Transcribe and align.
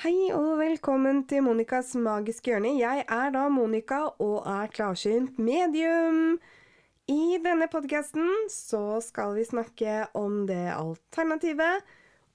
Hei 0.00 0.30
og 0.32 0.54
velkommen 0.56 1.18
til 1.28 1.42
Monicas 1.44 1.90
magiske 2.00 2.48
hjørne. 2.48 2.70
Jeg 2.80 3.02
er 3.04 3.32
da 3.34 3.40
Monica 3.52 3.98
og 4.24 4.46
er 4.48 4.70
klarsynt 4.72 5.36
medium. 5.36 6.38
I 7.04 7.36
denne 7.44 7.66
podkasten 7.68 8.46
så 8.48 9.02
skal 9.04 9.34
vi 9.36 9.44
snakke 9.44 10.06
om 10.16 10.46
det 10.48 10.70
alternativet. 10.72 11.84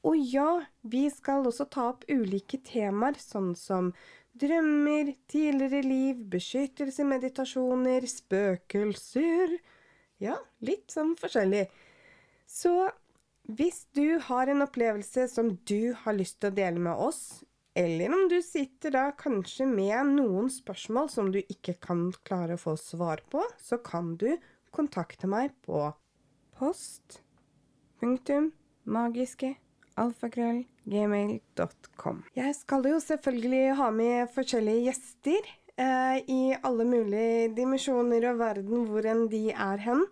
Og 0.06 0.14
ja, 0.30 0.52
vi 0.86 1.08
skal 1.10 1.50
også 1.50 1.66
ta 1.74 1.88
opp 1.96 2.06
ulike 2.06 2.60
temaer, 2.68 3.18
sånn 3.18 3.56
som 3.58 3.90
drømmer, 4.38 5.16
tidligere 5.26 5.82
liv, 5.88 6.22
beskyttelse, 6.36 7.08
meditasjoner, 7.16 8.06
spøkelser 8.06 9.58
Ja, 10.22 10.38
litt 10.62 10.94
sånn 10.94 11.18
forskjellig. 11.18 11.66
Så 12.46 12.76
hvis 13.50 13.88
du 13.98 14.20
har 14.30 14.54
en 14.54 14.62
opplevelse 14.70 15.26
som 15.34 15.56
du 15.66 15.98
har 16.06 16.14
lyst 16.22 16.44
til 16.44 16.54
å 16.54 16.58
dele 16.62 16.86
med 16.92 17.06
oss, 17.10 17.42
eller 17.76 18.14
om 18.16 18.30
du 18.32 18.38
sitter 18.42 18.94
da 18.96 19.10
kanskje 19.20 19.68
med 19.68 20.14
noen 20.16 20.48
spørsmål 20.52 21.10
som 21.12 21.32
du 21.34 21.42
ikke 21.44 21.76
kan 21.84 22.08
klare 22.24 22.56
å 22.56 22.62
få 22.62 22.78
svar 22.80 23.20
på, 23.32 23.44
så 23.60 23.82
kan 23.84 24.16
du 24.22 24.30
kontakte 24.76 25.28
meg 25.28 25.52
på 25.68 25.90
post 26.56 27.20
punktum 28.00 28.54
magiske 28.88 29.58
alfakrøll.gmail.com. 30.00 32.24
Jeg 32.36 32.56
skal 32.58 32.86
jo 32.90 33.00
selvfølgelig 33.04 33.76
ha 33.80 33.92
med 33.96 34.28
forskjellige 34.36 34.86
gjester 34.90 35.42
eh, 35.80 36.18
i 36.32 36.56
alle 36.56 36.86
mulige 36.88 37.54
dimensjoner 37.56 38.32
og 38.32 38.40
verden 38.40 38.86
hvor 38.90 39.06
enn 39.08 39.30
de 39.32 39.52
er 39.52 39.78
hen. 39.84 40.06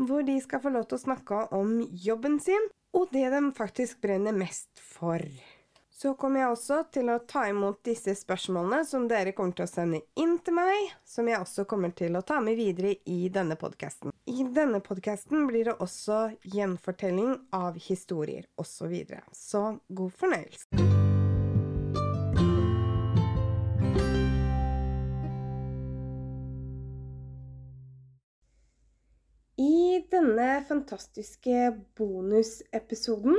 Hvor 0.00 0.22
de 0.26 0.40
skal 0.42 0.60
få 0.64 0.70
lov 0.74 0.84
til 0.90 0.96
å 0.98 1.04
snakke 1.04 1.36
om 1.54 1.68
jobben 1.86 2.40
sin, 2.42 2.64
og 2.94 3.08
det 3.14 3.30
de 3.30 3.52
faktisk 3.54 4.00
brenner 4.02 4.32
mest 4.34 4.80
for. 4.82 5.22
Så 5.96 6.14
kommer 6.14 6.40
jeg 6.40 6.50
også 6.50 6.76
til 6.90 7.06
å 7.12 7.20
ta 7.22 7.44
imot 7.46 7.76
disse 7.86 8.16
spørsmålene 8.18 8.80
som 8.88 9.04
dere 9.06 9.30
kommer 9.32 9.54
til 9.54 9.62
å 9.62 9.70
sende 9.70 10.00
inn 10.18 10.32
til 10.42 10.56
meg, 10.56 10.88
som 11.06 11.28
jeg 11.30 11.38
også 11.38 11.64
kommer 11.70 11.94
til 11.94 12.18
å 12.18 12.22
ta 12.26 12.40
med 12.42 12.58
videre 12.58 12.96
i 13.06 13.28
denne 13.30 13.54
podkasten. 13.54 14.10
I 14.26 14.42
denne 14.56 14.82
podkasten 14.82 15.46
blir 15.46 15.70
det 15.70 15.76
også 15.78 16.18
gjenfortelling 16.50 17.36
av 17.54 17.78
historier 17.78 18.48
osv. 18.58 18.74
Så, 18.74 18.90
videre. 18.90 19.22
så 19.30 19.62
god 19.86 20.12
fornøyelse. 20.18 20.66
I 29.62 30.02
denne 30.10 30.50
fantastiske 30.66 31.70
bonusepisoden 31.94 33.38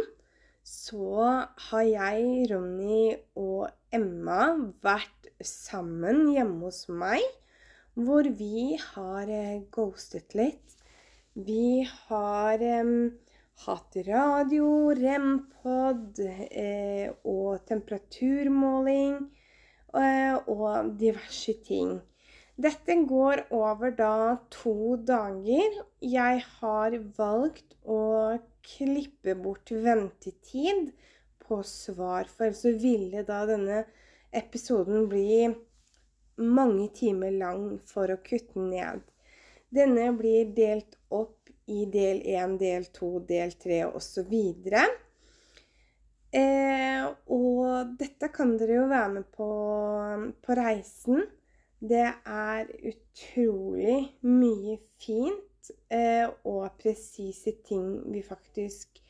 så 0.65 1.45
har 1.69 1.83
jeg, 1.85 2.47
Ronny 2.49 3.13
og 3.37 3.69
Emma 3.93 4.47
vært 4.81 5.29
sammen 5.45 6.31
hjemme 6.33 6.65
hos 6.65 6.87
meg, 6.89 7.21
hvor 7.93 8.25
vi 8.39 8.79
har 8.81 9.29
eh, 9.29 9.61
ghostet 9.71 10.33
litt. 10.35 10.73
Vi 11.35 11.85
har 12.07 12.63
um, 12.81 13.11
hatt 13.67 13.99
radio, 14.07 14.67
rempod 14.97 16.19
eh, 16.25 17.13
og 17.23 17.61
temperaturmåling 17.69 19.15
eh, 19.21 20.35
og 20.49 20.91
diverse 20.97 21.55
ting. 21.67 21.99
Dette 22.57 22.97
går 23.05 23.45
over 23.53 23.93
da 23.93 24.37
to 24.49 24.95
dager. 24.97 25.81
Jeg 26.01 26.43
har 26.57 26.99
valgt 27.17 27.75
å 27.83 28.01
klippe 28.65 29.35
bort 29.35 29.71
ventetid 29.71 30.91
på 31.45 31.61
svar, 31.63 32.25
for 32.25 32.47
ellers 32.47 32.63
så 32.65 32.73
ville 32.81 33.23
da 33.27 33.43
denne 33.49 33.83
episoden 34.35 35.07
bli 35.09 35.45
mange 36.41 36.89
timer 36.97 37.31
lang 37.37 37.77
for 37.87 38.11
å 38.11 38.21
kutte 38.25 38.59
ned. 38.59 39.03
Denne 39.75 40.09
blir 40.17 40.51
delt 40.57 40.97
opp 41.13 41.51
i 41.71 41.85
del 41.91 42.21
1, 42.25 42.57
del 42.61 42.85
2, 42.95 43.11
del 43.29 43.55
3 43.61 43.79
osv. 43.87 44.33
Eh, 46.35 47.05
og 47.31 47.95
dette 47.99 48.29
kan 48.33 48.55
dere 48.59 48.81
jo 48.81 48.87
være 48.91 49.11
med 49.15 49.27
på 49.33 49.49
på 50.45 50.57
reisen. 50.57 51.25
Det 51.79 52.05
er 52.25 52.69
utrolig 52.91 53.97
mye 54.25 54.79
fint 55.01 55.43
eh, 55.89 56.27
og 56.47 56.77
presise 56.81 57.55
ting 57.65 57.87
vi 58.11 58.21
faktisk 58.25 59.01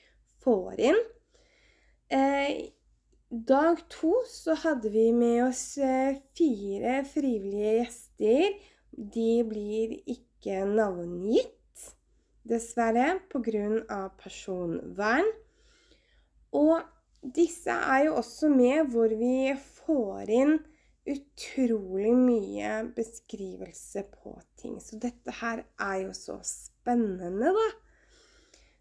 får 0.44 0.82
inn. 0.92 1.02
Eh, 2.14 2.72
dag 3.30 3.82
to 3.90 4.14
så 4.30 4.56
hadde 4.62 4.92
vi 4.94 5.10
med 5.16 5.48
oss 5.48 5.78
eh, 5.78 6.22
fire 6.38 7.00
frivillige 7.10 7.78
gjester. 7.80 8.60
De 8.92 9.32
blir 9.48 9.98
ikke 10.06 10.62
navngitt, 10.70 11.88
dessverre, 12.48 13.20
pga. 13.32 14.10
personvern. 14.22 15.32
Og 16.56 16.80
disse 17.36 17.74
er 17.74 18.06
jo 18.06 18.16
også 18.22 18.50
med 18.54 18.94
hvor 18.94 19.10
vi 19.10 19.52
får 19.58 20.30
inn 20.30 20.58
utrolig 21.06 22.14
mye 22.18 22.84
beskrivelse 22.96 24.04
på 24.10 24.36
ting. 24.58 24.80
Så 24.82 25.00
dette 25.02 25.34
her 25.42 25.64
er 25.80 25.98
jo 26.06 26.14
så 26.18 26.40
spennende, 26.44 27.54
da. 27.54 27.68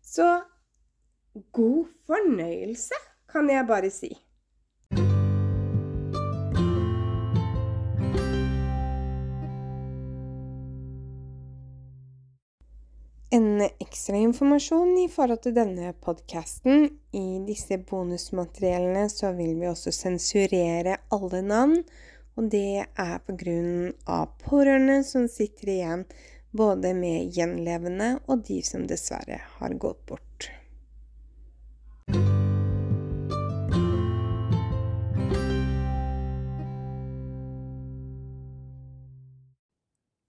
Så 0.04 0.28
god 1.52 1.90
fornøyelse, 2.06 3.00
kan 3.32 3.50
jeg 3.50 3.66
bare 3.68 3.90
si. 3.90 4.14
En 13.34 13.58
ekstra 13.66 14.14
informasjon 14.22 14.92
i 15.02 15.08
forhold 15.10 15.40
til 15.42 15.56
denne 15.56 15.88
podkasten. 16.06 16.84
I 17.10 17.40
disse 17.48 17.80
bonusmateriellene 17.82 19.08
så 19.10 19.32
vil 19.34 19.56
vi 19.58 19.66
også 19.66 19.90
sensurere 19.90 21.00
alle 21.10 21.40
navn 21.42 21.80
og 22.34 22.50
det 22.50 22.86
er 22.98 23.16
på 23.26 23.36
grunn 23.38 23.92
av 24.10 24.32
pårørende 24.42 25.02
som 25.06 25.28
sitter 25.30 25.70
igjen 25.76 26.04
både 26.54 26.94
med 26.98 27.34
gjenlevende 27.34 28.14
og 28.30 28.44
de 28.48 28.60
som 28.66 28.86
dessverre 28.90 29.40
har 29.58 29.74
gått 29.82 30.04
bort. 30.10 30.50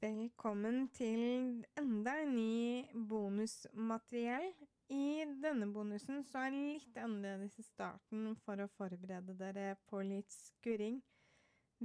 Velkommen 0.05 0.87
til 0.93 1.65
enda 1.77 2.19
en 2.21 2.35
ny 2.37 2.85
bonusmateriell. 3.09 4.51
I 4.93 5.25
denne 5.41 5.65
bonusen 5.73 6.21
så 6.29 6.43
er 6.45 6.53
det 6.53 6.59
litt 6.61 6.97
annerledes 7.01 7.57
i 7.57 7.65
starten 7.65 8.35
for 8.45 8.61
å 8.61 8.69
forberede 8.77 9.33
dere 9.39 9.71
på 9.89 10.03
litt 10.05 10.29
skurring. 10.29 10.99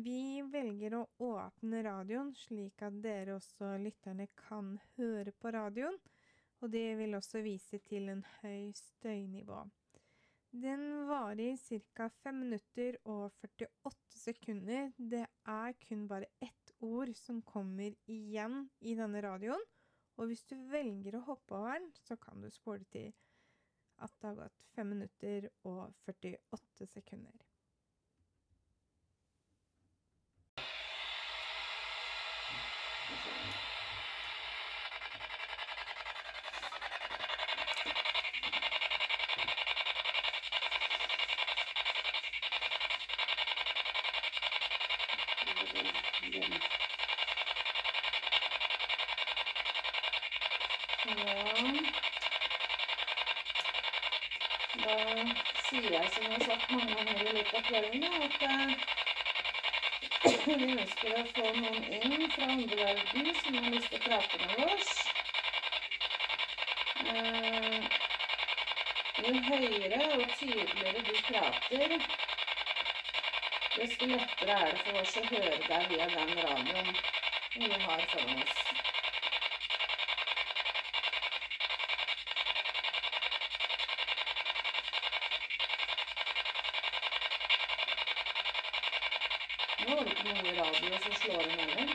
Vi 0.01 0.41
velger 0.49 0.95
å 0.97 1.01
åpne 1.27 1.81
radioen, 1.85 2.31
slik 2.39 2.81
at 2.87 2.95
dere 3.05 3.35
også 3.37 3.75
lytterne 3.83 4.29
kan 4.39 4.71
høre 4.97 5.33
på 5.37 5.51
radioen, 5.53 5.97
og 6.61 6.71
det 6.73 6.95
vil 7.01 7.17
også 7.19 7.43
vise 7.45 7.81
til 7.89 8.09
en 8.13 8.23
høy 8.39 8.71
støynivå. 8.79 9.59
Den 10.63 10.87
varer 11.11 11.59
ca. 11.97 12.09
5 12.23 12.41
minutter 12.45 12.97
og 13.03 13.27
48 13.43 14.23
sekunder. 14.23 14.89
Det 14.97 15.27
er 15.27 15.77
kun 15.85 16.09
bare 16.09 16.31
ett 16.41 16.73
ord 16.81 17.13
som 17.19 17.43
kommer 17.43 17.93
igjen 18.07 18.71
i 18.81 18.97
denne 18.99 19.23
radioen. 19.27 19.69
Og 20.17 20.31
hvis 20.31 20.47
du 20.49 20.57
velger 20.73 21.19
å 21.19 21.27
hoppe 21.29 21.59
over 21.59 21.77
den, 21.77 21.93
så 22.07 22.17
kan 22.17 22.41
du 22.41 22.49
spole 22.55 22.89
til 22.95 23.13
at 24.01 24.17
det 24.17 24.33
har 24.33 24.43
gått 24.47 24.67
5 24.79 24.93
minutter 24.97 25.51
og 25.69 25.91
48 26.09 26.89
sekunder. 26.89 27.51
Da 54.85 54.95
sier 55.69 55.93
jeg, 55.93 56.07
som 56.15 56.25
jeg 56.25 56.33
har 56.33 56.45
sagt 56.45 56.71
mange 56.71 56.95
ganger 56.95 57.21
i 57.21 57.33
løpet 57.37 57.55
av 57.59 57.63
kvelden, 57.67 58.05
at 58.25 58.43
uh, 58.43 58.61
vi 61.01 61.15
jeg 61.17 61.31
få 61.35 61.47
noen 61.57 61.85
inn 61.97 62.29
fra 62.35 62.51
andre 62.53 62.77
verden 62.81 63.33
som 63.39 63.57
har 63.57 63.71
lyst 63.73 63.89
til 63.93 64.01
å 64.01 64.05
prate 64.05 64.41
med 64.45 64.61
oss. 64.67 64.91
Uh, 67.01 67.81
jo 69.21 69.33
høyere 69.49 70.03
og 70.19 70.35
tydeligere 70.37 71.01
du 71.07 71.15
prater, 71.29 71.97
desto 73.77 74.09
lettere 74.11 74.61
er 74.67 74.77
det 74.77 74.83
for 74.85 75.01
oss 75.01 75.17
å 75.17 75.25
høre 75.31 75.65
deg 75.69 75.89
via 75.95 76.11
den 76.13 76.37
radioen 76.45 76.95
vi 77.57 77.73
har 77.87 78.07
foran 78.13 78.43
oss. 78.45 78.70
Nå 90.01 90.05
var 90.05 90.09
det 90.09 90.17
ikke 90.17 90.29
noe 90.33 90.53
radio 90.57 90.97
som 91.03 91.13
slår 91.13 91.49
inn 91.51 91.59
heller. 91.61 91.91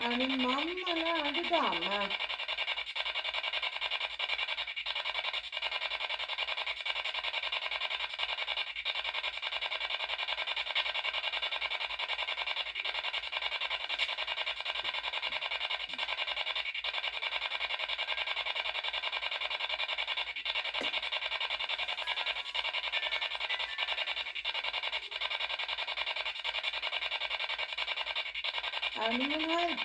Er 0.00 0.16
du 0.16 0.24
mann, 0.40 0.72
eller 0.94 1.26
er 1.26 1.36
du 1.36 1.44
dame? 1.52 2.17
Er 29.08 29.12
det 29.12 29.22
her? 29.22 29.76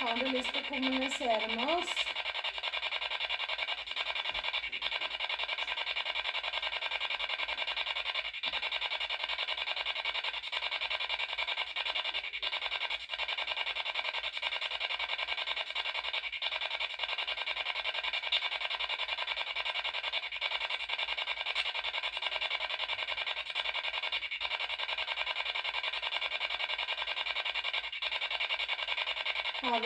Har 0.00 0.16
du 0.16 0.26
lyst 0.36 0.52
til 0.52 0.60
å 0.60 0.68
kommunisere 0.68 1.48
med 1.56 1.72
oss? 1.78 2.07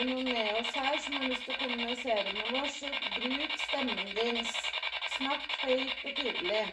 Noen 0.03 0.25
med 0.31 0.55
oss 0.57 0.73
her 0.75 0.97
som 0.99 1.15
har 1.21 1.27
lyst 1.29 1.45
til 1.47 1.53
å 1.55 1.59
kommunisere 1.61 2.31
med 2.35 2.57
oss, 2.59 2.81
bruk 3.15 3.53
stemmen 3.59 4.11
din. 4.17 4.41
Snakk 5.07 5.53
høyt 5.61 6.03
og 6.09 6.17
tydelig. 6.17 6.63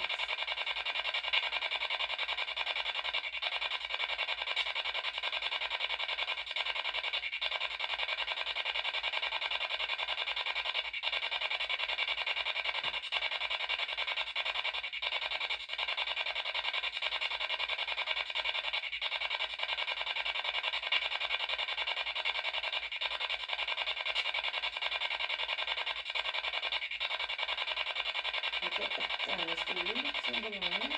Ikke 28.81 29.03
ett 29.03 29.27
eneste 29.29 29.73
ord 29.73 30.05
som 30.25 30.43
bemanner. 30.43 30.91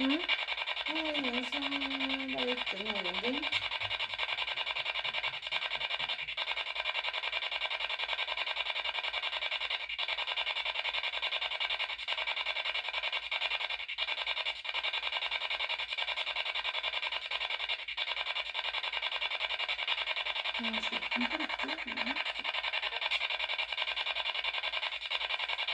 Mm. 0.00 0.18
Det 0.86 0.94
er 0.94 1.14
ingen 1.14 1.44
som 1.44 1.62
bare 2.32 2.50
ikke 2.50 2.82
noen 2.82 3.20
ting. 3.22 3.44
Ja, 20.60 20.80
slutten 20.80 21.67
på 21.84 21.90
riktig. 21.90 22.24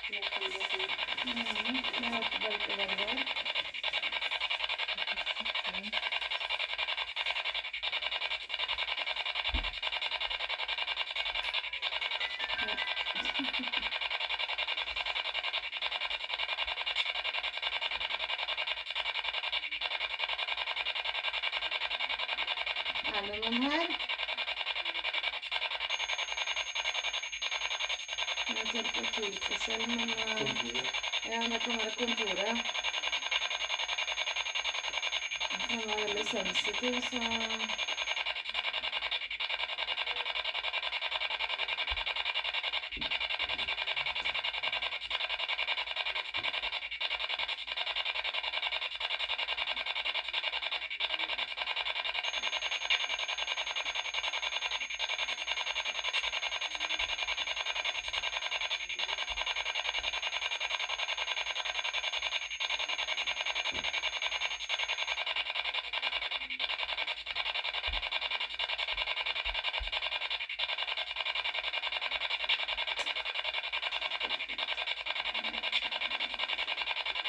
Ja. 0.08 0.20
Mm, 1.24 1.84
jeg 2.00 2.10
vet 2.12 2.30
bare 2.42 2.54
ikke 2.54 2.74
hva 2.74 2.86
det 2.90 2.98
var. 2.98 3.24
Er 23.14 23.26
det 23.26 23.36
noen 23.44 23.62
her? 23.62 23.88
Det 28.72 28.94
temperaturforskjell, 29.14 29.88
men 29.88 30.10
uh, 30.10 30.82
Ja, 31.24 31.40
det 31.42 31.60
kan 31.64 31.78
det 31.78 31.94
kontoret. 31.98 32.58
Han 35.70 35.90
er 35.90 36.06
veldig 36.06 36.26
sensitiv, 36.26 37.00
så 37.00 37.20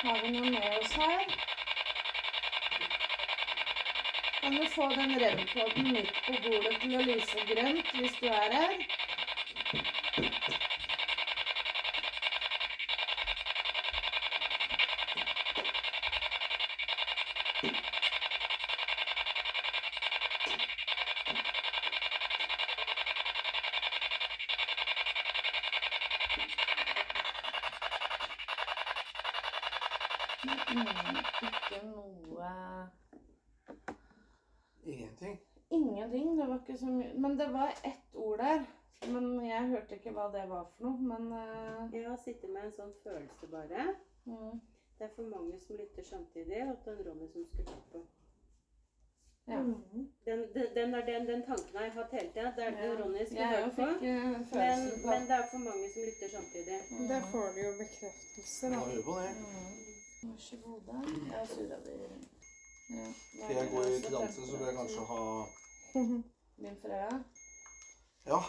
Har 0.05 0.21
vi 0.21 0.29
noen 0.31 0.51
med 0.53 0.65
oss 0.79 0.91
her? 0.93 1.31
Kan 4.41 4.57
du 4.57 4.64
få 4.75 4.87
den 4.95 5.19
Red-poden 5.19 5.93
midt 5.93 6.13
på 6.27 6.33
bordet 6.43 6.75
til 6.81 6.95
å 6.99 7.03
lyse 7.07 7.43
grønt 7.47 7.93
hvis 7.95 8.15
du 8.19 8.27
er 8.27 8.51
her? 8.59 8.75
Mm, 30.75 31.15
ikke 31.47 31.79
noe 31.87 32.25
Ingenting. 35.21 35.39
Ingenting. 35.69 36.37
Det 36.39 36.47
var 36.47 36.59
ikke 36.59 36.77
så 36.77 36.85
mye 36.85 37.13
Men 37.19 37.37
det 37.39 37.47
var 37.53 37.69
ett 37.83 38.15
ord 38.15 38.37
der. 38.37 38.65
Men 39.11 39.45
jeg 39.45 39.67
hørte 39.67 39.95
ikke 39.95 40.11
hva 40.11 40.27
det 40.33 40.49
var 40.49 40.63
for 40.77 40.83
noe. 40.85 40.97
Men 41.01 41.31
uh... 41.33 41.93
Jeg 41.93 42.09
har 42.09 42.17
sittet 42.25 42.49
med 42.49 42.65
en 42.65 42.71
sånn 42.77 42.93
følelse 43.03 43.47
bare. 43.51 43.87
mm, 44.25 44.59
Det 44.99 45.05
er 45.07 45.15
for 45.15 45.23
mange 45.23 45.59
som 45.59 45.75
lytter 45.75 46.03
samtidig, 46.03 46.61
og 46.63 46.69
at 46.69 46.85
det 46.85 46.93
er 46.93 46.99
en 47.01 47.07
Ronny 47.09 47.27
som 47.33 47.45
skulle 47.45 47.67
tatt 47.67 47.89
på. 47.91 48.01
ja. 49.47 49.59
Mm. 49.61 50.07
Den, 50.25 50.39
den, 50.55 50.67
den, 50.75 50.93
den, 51.09 51.27
den 51.27 51.41
tanken 51.49 51.75
har 51.77 51.83
jeg 51.85 51.93
hatt 51.97 52.11
hele 52.17 52.29
tida. 52.33 52.53
Det 52.57 52.63
er 52.67 52.71
det 52.77 52.85
Ja. 52.87 52.93
Ronny 53.03 53.25
skulle 53.25 53.41
Jeg 53.41 53.63
hørt 53.63 53.75
på. 53.75 53.81
eh, 53.81 54.23
Men, 54.61 54.79
på 55.03 55.09
men 55.11 55.21
det 55.29 55.35
er 55.39 55.45
for 55.51 55.61
mange 55.67 55.85
som 55.93 56.01
lytter 56.09 56.29
samtidig. 56.37 56.77
Der 57.11 57.21
får 57.33 57.45
du 57.55 57.59
jo 57.67 57.71
bekreftelse, 57.83 58.65
Ja, 58.65 58.71
da. 58.73 58.79
hør 58.85 59.01
på 59.09 59.15
det. 59.25 59.33
Mm. 59.41 59.75
Vær 60.29 60.37
så 60.47 60.55
god, 60.65 60.79
da. 60.87 60.95
Jeg 61.37 61.47
surra 61.53 61.77
det 61.85 61.95
ja. 62.89 63.07
Skal 63.43 63.55
jeg 63.55 63.69
gå 63.71 63.81
i 63.81 64.01
danse, 64.11 64.47
så 64.47 64.57
bør 64.57 64.65
jeg 64.65 64.77
kanskje 64.81 65.09
ha 65.11 65.21
Min 66.63 66.77
Freya. 66.81 67.11
Ja, 68.25 68.39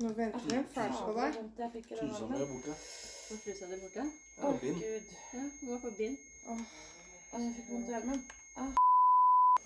Nå 0.00 0.08
venter 0.08 0.40
vi 0.48 0.56
en 0.56 0.66
fælt 0.74 0.96
på 1.06 1.12
deg. 1.16 1.36
Trusa 1.98 2.26
mi 2.30 2.36
er 2.44 2.48
borte. 2.52 2.74
Var 3.28 3.38
trusa 3.44 3.66
di 3.70 3.76
borte? 3.82 4.02
Ja, 4.38 4.48
oh, 4.48 4.60
bind. 4.60 4.76
gud. 4.76 5.06
Ja, 5.68 5.76
få 5.84 5.90
bind. 5.98 6.16
Åh, 6.48 6.60
jeg 7.32 7.54
fikk 7.56 7.70
vondt 7.72 7.88
i 7.88 7.94
armen. 7.98 8.20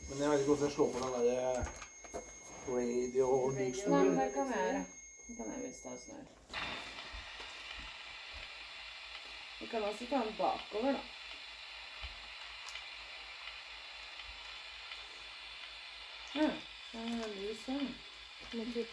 Men 0.08 0.20
jeg 0.20 0.30
vet 0.30 0.40
ikke 0.40 0.50
hvordan 0.52 0.66
jeg 0.68 0.74
slår 0.76 0.92
på 0.92 0.98
den 1.02 1.12
derre 1.16 1.38
radio 2.68 3.26
Nei, 3.56 4.04
men 4.04 4.18
det 4.20 4.32
kan 4.36 4.52
jeg 4.54 4.62
gjøre. 4.64 4.84
Det 5.26 5.36
kan 5.36 5.46
jeg 5.52 5.60
hvis 5.64 5.80
det 5.84 6.14
er. 6.18 6.26
Vi 9.60 9.66
kan 9.70 9.82
også 9.82 10.04
ta 10.10 10.16
den 10.26 10.34
bakover, 10.38 10.92
da. 10.92 11.17
Ja, 16.38 16.50
den 16.92 17.20
er 17.20 17.28
her. 17.66 17.86
Må 18.54 18.64
trykke. 18.72 18.84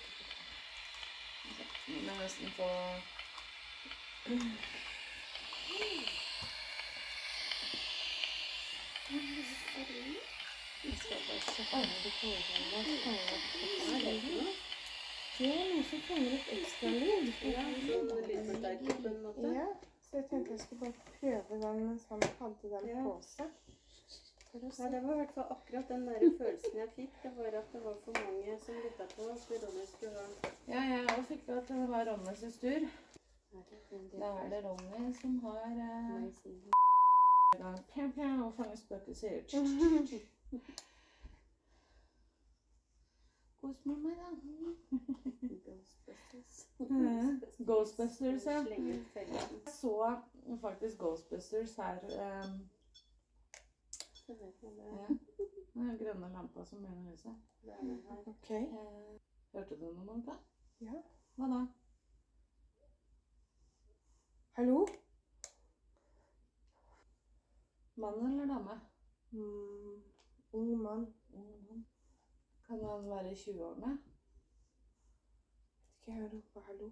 Nå 1.88 1.96
må 2.06 2.14
nesten 2.22 2.50
få 2.58 2.70
Jeg 10.84 10.94
skal 10.98 11.20
bare 11.28 11.42
sjekke 11.46 11.75
alle 11.78 11.96
er 11.96 12.02
det 15.38 15.48
er 15.52 15.66
noe 15.70 15.84
som 15.84 16.02
fanger 16.08 16.34
opp 16.36 16.52
ekstra 16.56 16.90
lyd. 16.96 17.25
Ja, 17.44 17.64
sånn 17.86 18.22
lydforsterker 18.25 19.02
på 19.04 19.10
en 19.10 19.18
måte. 19.28 19.50
Ja, 19.58 19.66
så 20.08 20.18
jeg 20.18 20.28
tenkte 20.30 20.54
jeg 20.56 20.62
skulle 20.64 20.82
bare 20.86 20.98
prøve 21.20 21.58
den 21.64 21.82
mens 21.86 22.06
han 22.10 22.22
hadde 22.40 22.72
den 22.74 23.04
på 23.06 23.16
seg. 23.30 23.50
Ja, 24.56 24.90
det 24.92 25.02
var 25.04 25.14
i 25.14 25.18
hvert 25.18 25.32
fall 25.36 25.48
akkurat 25.50 25.90
den 25.90 26.08
der 26.08 26.20
følelsen 26.38 26.78
jeg 26.78 26.90
fikk. 26.96 27.14
Det 27.24 27.32
var 27.38 27.46
at 27.60 27.74
det 27.74 27.82
var 27.84 27.96
for 28.04 28.12
mange 28.26 28.60
som 28.60 28.76
lytta 28.84 29.06
på. 29.16 29.24
Så 29.40 29.54
Ronny 29.64 29.86
skulle 29.86 30.12
ha 30.16 30.28
Ja, 30.68 30.82
jeg 30.92 31.00
òg 31.18 31.26
fikk 31.28 31.48
det 31.48 31.58
at 31.58 31.68
det 31.68 31.90
var 31.90 32.06
Ronnys 32.10 32.58
tur. 32.62 32.86
Da 34.22 34.30
er 34.44 34.50
det 34.50 34.62
Ronny 34.66 35.14
som 35.22 35.40
har 35.40 35.72
eh, 35.88 36.24
pjau, 37.94 38.12
pjau, 38.16 38.46
og 38.46 38.54
fanger 38.58 38.76
spøkelser. 38.76 39.42
Kos 43.62 43.86
med 43.86 43.98
meg, 43.98 44.16
da. 44.22 44.30
Ghostbusters. 45.66 46.68
Ghostbusters, 47.68 48.46
ja. 48.46 48.58
Jeg 49.16 49.40
så 49.68 50.16
faktisk 50.62 50.98
Ghostbusters 51.00 51.76
her. 51.76 52.00
eh, 52.04 52.75
Vet 54.27 54.62
det. 54.62 54.74
ja. 54.77 55.08
Den 55.74 55.98
grønne 55.98 56.29
lampa 56.34 56.65
som 56.65 56.82
begynner 56.82 57.12
huset. 57.12 57.36
Det 57.62 57.74
er 57.74 57.77
den 57.77 58.03
her. 58.10 58.27
Ok. 58.27 58.50
Eh, 58.51 59.20
hørte 59.53 59.75
du 59.79 59.91
noe 59.91 60.05
Monica? 60.05 60.36
Ja. 60.82 61.01
Hva 61.36 61.48
da? 61.51 61.65
Hallo? 64.58 64.86
Mann 67.96 68.25
eller 68.32 68.46
dame? 68.46 68.79
Mm, 69.32 70.03
ung 70.53 70.77
mann. 70.82 71.13
Ung 71.34 71.67
mann. 71.67 71.88
Kan 72.67 72.84
han 72.84 73.10
være 73.10 73.32
i 73.32 73.36
20-årene? 73.36 73.91
Vet 76.05 76.13
ikke, 76.13 76.22
jeg 76.22 76.34
roper 76.34 76.62
hallo. 76.62 76.91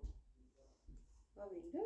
Hva 1.34 1.48
vil 1.54 1.72
du? 1.74 1.84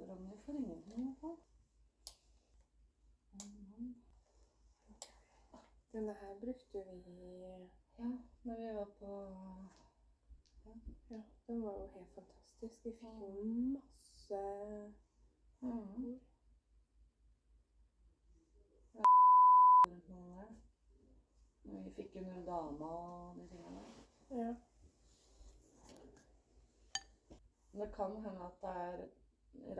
Ronny 0.00 0.38
får 0.44 0.52
ingenting 0.52 1.00
i 1.00 1.04
hvert 1.04 1.20
fall. 1.20 1.36
Ung 3.42 3.70
mann. 3.70 3.94
Denne 5.94 6.12
her 6.12 6.40
brukte 6.40 6.78
vi 7.04 7.40
Ja, 7.98 8.18
når 8.42 8.56
vi 8.56 8.74
var 8.74 8.84
på 8.84 9.10
Ja, 11.10 11.22
den 11.46 11.62
var 11.62 11.78
jo 11.78 11.86
helt 11.86 12.14
fantastisk. 12.14 12.84
Vi 12.84 12.90
fikk 12.92 13.02
jo 13.02 13.44
masse 13.74 14.40
mm. 15.60 16.20
Ja. 18.94 19.04
Når 21.64 21.82
vi 21.82 21.90
fikk 21.90 22.16
under 22.16 22.44
dama 22.44 22.84
og 22.86 23.36
de 23.36 23.48
tingene 23.48 23.80
der. 23.80 24.02
Ja. 24.30 24.54
Det 27.72 27.94
kan 27.94 28.16
hende 28.16 28.50
at 28.50 28.58
det 28.62 28.70
er 28.70 29.06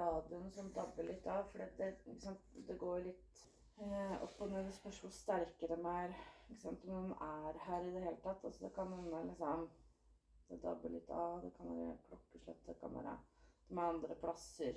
radioen 0.02 0.52
som 0.52 0.73
dabber 0.73 1.02
litt 1.02 1.26
av, 1.26 1.50
for 1.50 1.59
det, 1.59 1.97
det, 2.04 2.37
det 2.68 2.78
går 2.78 2.99
litt 2.99 3.44
eh, 3.81 4.23
opp 4.23 4.40
og 4.40 4.50
ned. 4.50 4.73
Spørs 4.73 5.00
hvor 5.00 5.11
sterke 5.11 5.69
de 5.71 5.78
er. 5.93 6.16
Ikke 6.50 6.61
sant, 6.62 6.85
om 6.88 7.09
de 7.11 7.16
er 7.26 7.62
her 7.66 7.81
i 7.83 7.95
det 7.95 8.02
hele 8.02 8.21
tatt. 8.23 8.45
Altså, 8.45 8.64
det 8.64 8.73
kan 8.75 8.93
hende 8.93 9.26
liksom 9.26 9.69
det 10.49 10.62
dabber 10.62 10.93
litt 10.93 11.11
av. 11.11 11.40
Det 11.43 11.54
kan 11.57 11.71
være 11.76 11.97
klokkeslett, 12.09 12.66
det 12.66 12.76
kan 12.81 12.95
være 12.95 13.19
de 13.69 13.76
er 13.78 13.83
andre 13.83 14.14
plasser. 14.14 14.75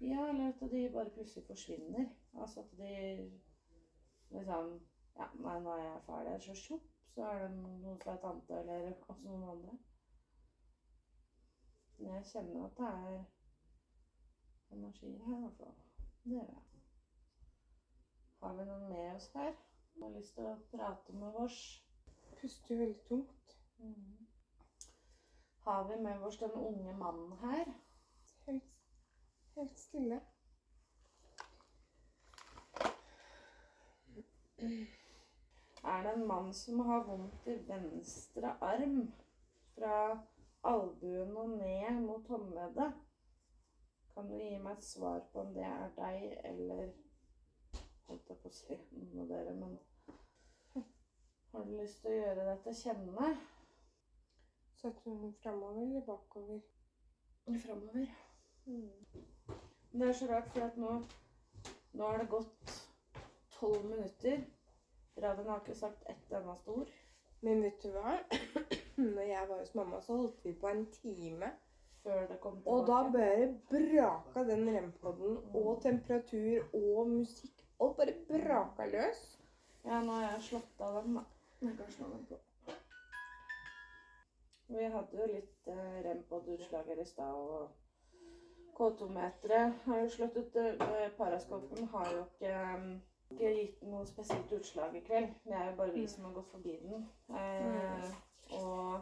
Ja, 0.00 0.28
eller 0.28 0.48
at 0.48 0.70
de 0.70 0.90
bare 0.92 1.10
plutselig 1.10 1.46
forsvinner. 1.46 2.08
Altså 2.34 2.60
at 2.60 2.70
de 2.78 3.30
liksom 4.30 4.80
Ja, 5.16 5.26
nei, 5.34 5.60
nå 5.60 5.70
er 5.70 5.82
jeg 5.82 6.02
ferdig 6.06 6.42
så 6.42 6.54
tjopp, 6.54 6.84
så 7.14 7.24
er 7.28 7.42
det 7.42 7.48
noen 7.56 7.98
som 8.00 8.12
er 8.12 8.20
tante, 8.22 8.60
eller 8.60 8.92
også 9.08 9.22
noen 9.26 9.42
andre. 9.50 9.74
Men 11.98 12.14
jeg 12.14 12.24
kjenner 12.32 12.64
at 12.64 12.78
det 12.78 12.86
er 12.86 13.24
energier 14.78 15.24
her, 15.26 15.36
i 15.36 15.40
hvert 15.40 15.58
fall. 15.58 15.74
Det 16.24 16.32
gjør 16.32 16.48
jeg. 16.54 16.69
Har 18.40 18.54
vi 18.56 18.64
noen 18.64 18.88
med 18.88 19.14
oss 19.14 19.30
her? 19.34 19.52
Som 19.92 20.02
har 20.02 20.12
lyst 20.16 20.34
til 20.36 20.46
å 20.48 20.56
prate 20.70 21.12
med 21.12 21.34
oss? 21.44 21.58
Puster 22.40 22.74
jo 22.74 22.80
veldig 22.80 23.00
tungt. 23.08 23.56
Har 25.66 25.84
vi 25.88 25.98
med 26.00 26.22
oss 26.24 26.38
den 26.40 26.54
unge 26.56 26.94
mannen 26.96 27.34
her? 27.42 27.72
Helt, 28.46 28.70
helt 29.56 29.78
stille. 29.78 30.20
Er 35.84 36.02
det 36.02 36.14
en 36.14 36.26
mann 36.26 36.54
som 36.54 36.80
har 36.88 37.04
vondt 37.04 37.46
i 37.48 37.58
venstre 37.68 38.54
arm? 38.60 39.12
Fra 39.74 40.00
albuen 40.72 41.36
og 41.36 41.54
ned 41.60 42.00
mot 42.06 42.28
håndleddet? 42.28 42.96
Kan 44.14 44.32
du 44.32 44.34
gi 44.40 44.58
meg 44.58 44.78
et 44.78 44.84
svar 44.84 45.22
på 45.32 45.44
om 45.44 45.54
det 45.54 45.64
er 45.68 45.94
deg 46.00 46.26
eller 46.44 46.90
Holdt 48.10 48.30
jeg 48.32 48.38
på 48.42 48.50
å 48.50 48.54
si 48.54 48.76
noen 48.90 49.20
av 49.22 49.28
dere, 49.30 49.54
men 49.54 49.78
Har 51.52 51.64
du 51.66 51.72
lyst 51.78 52.02
til 52.02 52.12
å 52.12 52.18
gjøre 52.18 52.44
deg 52.46 52.60
til 52.64 52.76
kjenne? 52.78 53.28
Satt 54.80 55.00
hun 55.06 55.32
framover 55.42 55.80
eller 55.82 56.04
bakover? 56.06 56.60
Framover. 57.64 58.12
Men 58.66 60.02
det 60.02 60.08
er 60.08 60.18
så 60.20 60.28
rart, 60.30 60.46
for 60.54 60.66
at 60.66 60.78
nå, 60.78 60.92
nå 61.98 62.06
har 62.06 62.22
det 62.22 62.28
gått 62.30 62.74
tolv 63.56 63.82
minutter. 63.90 64.44
Radioen 65.20 65.50
har 65.50 65.62
ikke 65.64 65.74
sagt 65.74 66.06
ett 66.08 66.30
eneste 66.38 66.70
ord. 66.70 66.92
Men 67.42 67.62
vet 67.66 67.82
du 67.82 67.90
hva? 67.96 68.14
Når 69.16 69.26
jeg 69.26 69.48
var 69.50 69.58
hos 69.64 69.74
mamma, 69.74 69.98
så 70.04 70.16
holdt 70.20 70.44
vi 70.46 70.54
på 70.60 70.70
en 70.70 70.86
time. 70.94 71.50
Før 72.04 72.26
det 72.30 72.38
kom 72.40 72.62
Og 72.64 72.86
da 72.88 73.02
tilbake. 73.02 73.12
bare 73.12 73.48
braka 73.68 74.44
den 74.48 74.68
rempodden 74.76 75.34
og 75.54 75.82
temperatur 75.82 76.70
og 76.78 77.10
musikk. 77.18 77.59
Alt 77.80 77.96
bare 77.96 78.14
braka 78.28 78.86
løs. 78.86 79.20
Ja, 79.84 80.00
nå 80.04 80.12
har 80.12 80.32
jeg 80.32 80.42
slått 80.50 80.80
av 80.84 80.96
dem, 81.00 81.14
da. 81.16 81.22
Jeg 81.60 81.76
kan 81.78 81.92
slå 81.92 82.08
dem 82.12 82.24
på. 82.28 82.38
Vi 84.70 84.88
hadde 84.94 85.16
jo 85.18 85.26
litt 85.26 85.68
eh, 85.72 85.94
rem 86.04 86.18
på 86.28 86.40
utslag 86.54 86.90
her 86.92 87.00
i 87.00 87.06
stad, 87.08 87.34
og 87.34 87.70
K2-meteret 88.76 89.80
har 89.86 90.02
jo 90.02 90.10
slått 90.12 90.36
ut. 90.36 90.56
eh, 90.56 91.08
Paraskopen 91.16 91.88
har 91.94 92.10
jo 92.12 92.20
ikke, 92.26 92.52
eh, 92.52 92.84
ikke 93.32 93.54
gitt 93.56 93.82
noe 93.88 94.06
spesielt 94.06 94.52
utslag 94.52 94.94
i 94.96 95.02
kveld. 95.06 95.32
Det 95.44 95.56
er 95.56 95.70
jo 95.70 95.76
bare 95.76 95.94
vi 95.96 96.06
som 96.06 96.24
har 96.28 96.34
gått 96.36 96.52
forbi 96.52 96.76
den. 96.82 97.08
Eh, 97.40 98.10
og 98.60 99.00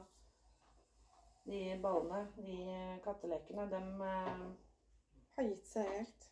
de 1.50 1.80
ballene, 1.82 2.22
de 2.36 3.00
kattelekene, 3.04 3.66
dem 3.70 4.00
eh, 4.06 4.46
har 5.36 5.50
gitt 5.50 5.66
seg 5.66 5.90
helt. 5.96 6.30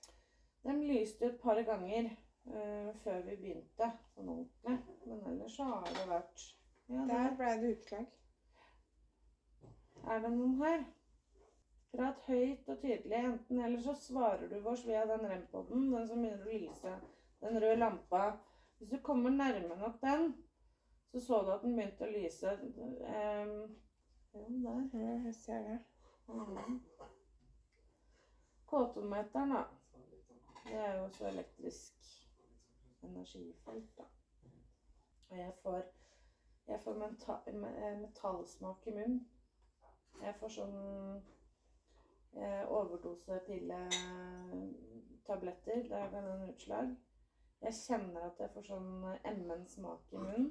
De 0.62 0.78
lyste 0.86 1.26
et 1.26 1.40
par 1.42 1.60
ganger 1.66 2.14
eh, 2.54 2.90
før 3.04 3.22
vi 3.26 3.36
begynte 3.40 3.88
sånn 4.14 4.28
ordentlig. 4.34 4.76
Men 5.06 5.24
ellers 5.32 5.56
så 5.56 5.68
har 5.72 5.88
det 5.90 6.06
vært 6.10 6.44
Ja, 6.88 7.02
Der 7.10 7.32
ble 7.34 7.54
det 7.60 7.70
utslag. 7.76 8.06
er 10.06 10.20
det 10.22 10.30
noen 10.30 10.60
her. 10.62 10.84
Prat 11.92 12.20
høyt 12.28 12.68
og 12.68 12.78
tydelig. 12.80 13.16
Enten 13.18 13.60
eller 13.64 13.80
så 13.82 13.94
svarer 13.94 14.48
du 14.48 14.60
vårs 14.60 14.84
via 14.86 15.06
den 15.06 15.26
rempoden, 15.30 15.90
den 15.92 16.06
som 16.08 16.22
begynner 16.22 16.46
å 16.46 16.58
lyse. 16.60 16.92
Den 17.40 17.58
røde 17.62 17.80
lampa. 17.80 18.36
Hvis 18.78 18.90
du 18.90 18.98
kommer 19.02 19.30
nærme 19.30 19.76
nok 19.80 19.98
den, 20.02 20.34
så 21.12 21.20
så 21.20 21.42
du 21.42 21.50
at 21.52 21.62
den 21.62 21.76
begynte 21.76 22.06
å 22.06 22.12
lyse. 22.12 22.54
Um, 22.62 23.76
der. 24.32 24.88
Ja, 24.92 25.24
jeg 25.24 25.34
ser 25.34 25.58
det. 25.58 25.78
Mm. 26.28 26.80
K2-meteren, 28.66 29.50
da. 29.50 29.64
Det 30.66 30.74
er 30.74 30.96
jo 30.96 31.04
også 31.04 31.26
elektrisk 31.26 32.15
energifelt, 33.06 33.88
da. 33.98 34.04
Og 35.30 35.36
jeg 35.38 35.54
får, 35.62 35.82
jeg 36.68 36.80
får 36.84 36.98
menta, 37.00 37.38
metallsmak 38.02 38.86
i 38.86 38.94
munnen. 38.94 39.20
Jeg 40.22 40.34
får 40.40 40.48
sånn 40.48 40.76
eh, 42.36 42.62
Det 45.90 45.98
er 45.98 46.12
ga 46.12 46.22
noen 46.24 46.46
utslag. 46.52 46.94
Jeg 47.64 47.74
kjenner 47.74 48.26
at 48.28 48.40
jeg 48.40 48.50
får 48.54 48.66
sånn 48.68 48.88
MN-smak 49.32 50.12
i 50.12 50.20
munnen. 50.22 50.50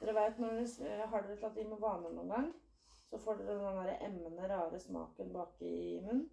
Dere 0.00 0.12
vet 0.18 0.38
når 0.38 0.56
dere 0.58 0.66
s- 0.68 1.10
Har 1.10 1.22
dere 1.24 1.36
tatt 1.40 1.56
vane 1.80 2.10
noen 2.12 2.28
gang? 2.34 2.48
Så 3.10 3.18
får 3.22 3.38
dere 3.38 3.54
den 3.58 3.78
der 3.86 4.02
emmende, 4.04 4.48
rare 4.50 4.78
smaken 4.82 5.32
baki 5.32 5.70
i 5.96 6.00
munnen. 6.04 6.26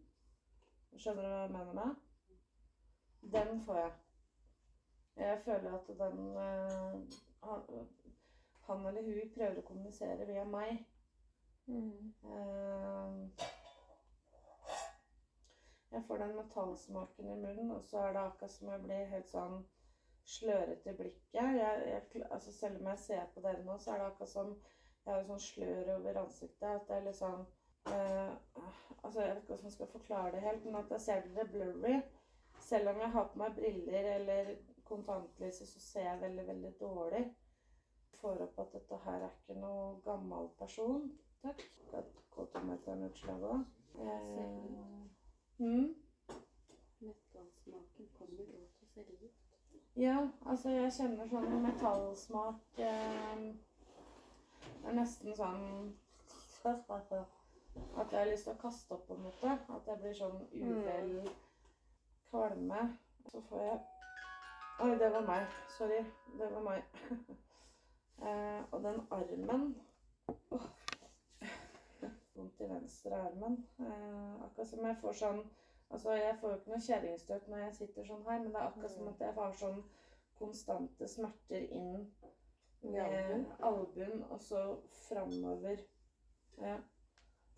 Skjønner 0.97 1.23
du 1.23 1.29
hva 1.29 1.41
jeg 1.45 1.51
mener 1.53 1.73
med? 1.73 1.95
Den 3.33 3.59
får 3.65 3.77
jeg. 3.79 3.91
Jeg 5.15 5.41
føler 5.45 5.75
at 5.77 5.87
den 5.87 6.37
eh, 6.37 7.19
han, 7.43 7.87
han 8.67 8.85
eller 8.85 9.01
hun 9.05 9.33
prøver 9.35 9.59
å 9.61 9.67
kommunisere 9.67 10.25
via 10.29 10.45
meg. 10.47 10.85
Mm. 11.67 12.13
Jeg 15.93 16.03
får 16.07 16.17
den 16.17 16.35
metallsmaken 16.35 17.29
i 17.29 17.35
munnen, 17.35 17.71
og 17.71 17.83
så 17.83 17.97
er 17.97 18.13
det 18.13 18.23
akkurat 18.23 18.51
som 18.51 18.69
jeg 18.71 18.81
blir 18.83 19.11
helt 19.11 19.29
sånn 19.29 19.59
slørete 20.25 20.89
i 20.89 20.97
blikket. 20.97 21.35
Jeg, 21.35 21.83
jeg, 21.91 22.23
altså 22.31 22.53
selv 22.55 22.79
om 22.81 22.87
jeg 22.89 23.01
ser 23.03 23.27
på 23.33 23.43
dere 23.43 23.61
nå, 23.67 23.77
så 23.77 23.93
er 23.93 24.01
det 24.01 24.07
akkurat 24.07 24.31
som 24.31 24.55
jeg 25.03 25.11
har 25.13 25.25
sånn 25.27 25.43
slør 25.45 25.91
over 25.97 26.19
ansiktet. 26.23 26.67
At 26.69 26.89
det 26.89 26.97
er 26.97 27.07
liksom 27.09 27.45
eh, 27.91 28.33
Altså, 29.03 29.19
jeg 29.19 29.29
vet 29.29 29.39
ikke 29.41 29.49
hvordan 29.51 29.67
jeg 29.67 29.73
skal 29.73 29.87
forklare 29.91 30.29
det 30.31 30.41
helt, 30.45 30.65
men 30.65 30.75
at 30.79 30.91
jeg 30.95 31.01
ser 31.03 31.25
dere 31.25 31.47
blurry. 31.51 31.95
Selv 32.63 32.93
om 32.93 33.01
jeg 33.03 33.11
har 33.11 33.25
på 33.33 33.39
meg 33.41 33.57
briller 33.57 34.05
eller 34.13 34.51
kontantlyset, 34.87 35.67
så 35.67 35.79
ser 35.79 36.07
jeg 36.09 36.21
veldig, 36.21 36.47
veldig 36.47 36.73
dårlig. 36.79 37.23
Får 38.21 38.41
opp 38.45 38.59
at 38.59 38.73
dette 38.77 38.99
her 39.05 39.25
er 39.25 39.31
ikke 39.31 39.59
noe 39.59 39.87
gammel 40.05 40.49
person. 40.59 41.09
Takk. 41.43 41.63
Kåtometeren 42.33 43.03
utslag 43.05 43.43
òg. 43.45 43.65
Eh, 43.99 44.39
mm. 45.57 45.89
Metallsmaken 46.99 48.07
kommer 48.17 48.45
godt 48.45 48.87
se 48.93 49.01
ut 49.01 49.31
Ja, 49.95 50.27
altså 50.45 50.71
jeg 50.73 50.93
kjenner 50.95 51.27
sånn 51.29 51.59
metallsmak 51.61 52.79
eh, 52.81 53.43
Det 54.63 54.89
er 54.89 54.97
nesten 54.97 55.35
sånn 55.37 55.93
At 56.65 57.11
jeg 57.11 58.17
har 58.17 58.29
lyst 58.31 58.47
til 58.47 58.53
å 58.55 58.61
kaste 58.61 58.95
opp 58.95 59.07
på 59.09 59.17
en 59.17 59.25
måte. 59.27 59.57
At 59.75 59.87
jeg 59.89 59.99
blir 60.01 60.13
sånn 60.15 60.39
uvel 60.53 61.13
kvalme. 62.29 62.85
Så 63.27 63.41
får 63.49 63.65
jeg 63.67 63.79
Oi, 64.79 64.89
det 64.99 65.09
var 65.13 65.21
meg. 65.21 65.45
Sorry. 65.69 66.05
Det 66.39 66.47
var 66.51 66.61
meg. 66.61 66.83
eh, 68.25 68.61
og 68.71 68.83
den 68.83 69.01
armen 69.11 69.75
oh. 70.51 70.65
Vondt 72.35 72.61
i 72.61 72.69
venstre 72.69 73.15
armen. 73.15 73.67
Eh, 73.79 74.43
akkurat 74.45 74.67
som 74.67 74.85
jeg 74.87 74.97
får 75.01 75.19
sånn 75.19 75.43
Altså, 75.93 76.11
jeg 76.17 76.37
får 76.41 76.49
jo 76.49 76.57
ikke 76.57 76.71
noe 76.71 76.85
kjerringstøt 76.87 77.49
når 77.51 77.59
jeg 77.61 77.73
sitter 77.77 78.05
sånn 78.07 78.23
her, 78.25 78.39
men 78.41 78.53
det 78.55 78.57
er 78.57 78.69
akkurat 78.71 78.93
som 78.95 79.09
at 79.11 79.19
jeg 79.21 79.33
har 79.35 79.51
sånn 79.59 79.75
konstante 80.39 81.07
smerter 81.07 81.67
inn 81.69 82.07
med 82.81 83.45
albuen? 83.61 84.23
og 84.33 84.41
så 84.41 84.63
framover. 85.03 85.83
Ja. 86.57 86.79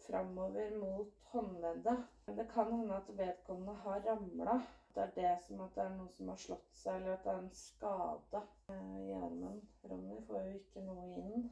Framover 0.03 0.75
mot 0.81 1.15
håndleddet. 1.31 2.03
Det 2.27 2.47
kan 2.51 2.73
hende 2.73 2.97
at 2.99 3.13
vedkommende 3.17 3.77
har 3.85 4.03
ramla. 4.09 4.59
Det 4.95 5.03
er 5.03 5.11
det 5.15 5.31
som 5.47 5.61
at 5.61 5.75
det 5.75 5.83
er 5.83 5.89
noe 5.97 6.11
som 6.15 6.27
har 6.31 6.37
slått 6.39 6.77
seg, 6.79 6.95
eller 6.95 7.13
at 7.17 7.23
det 7.25 7.31
er 7.31 7.39
en 7.41 7.49
skade 7.53 8.41
eh. 8.71 9.55
Ronny 9.89 10.21
får 10.27 10.45
jo 10.45 10.53
ikke 10.59 10.83
noe 10.85 11.07
inn. 11.19 11.49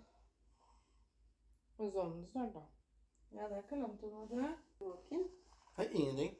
Og 1.77 1.91
sånn 1.91 2.15
snart, 2.31 2.53
da. 2.55 2.63
Ja, 3.35 3.49
det 3.49 3.57
er 3.57 3.65
ikke 3.65 3.81
langt 3.81 4.03
unna, 4.07 4.23
du. 4.29 4.39
Våken? 4.79 5.27
Det 5.75 5.85
er 5.85 5.91
ingenting. 5.99 6.33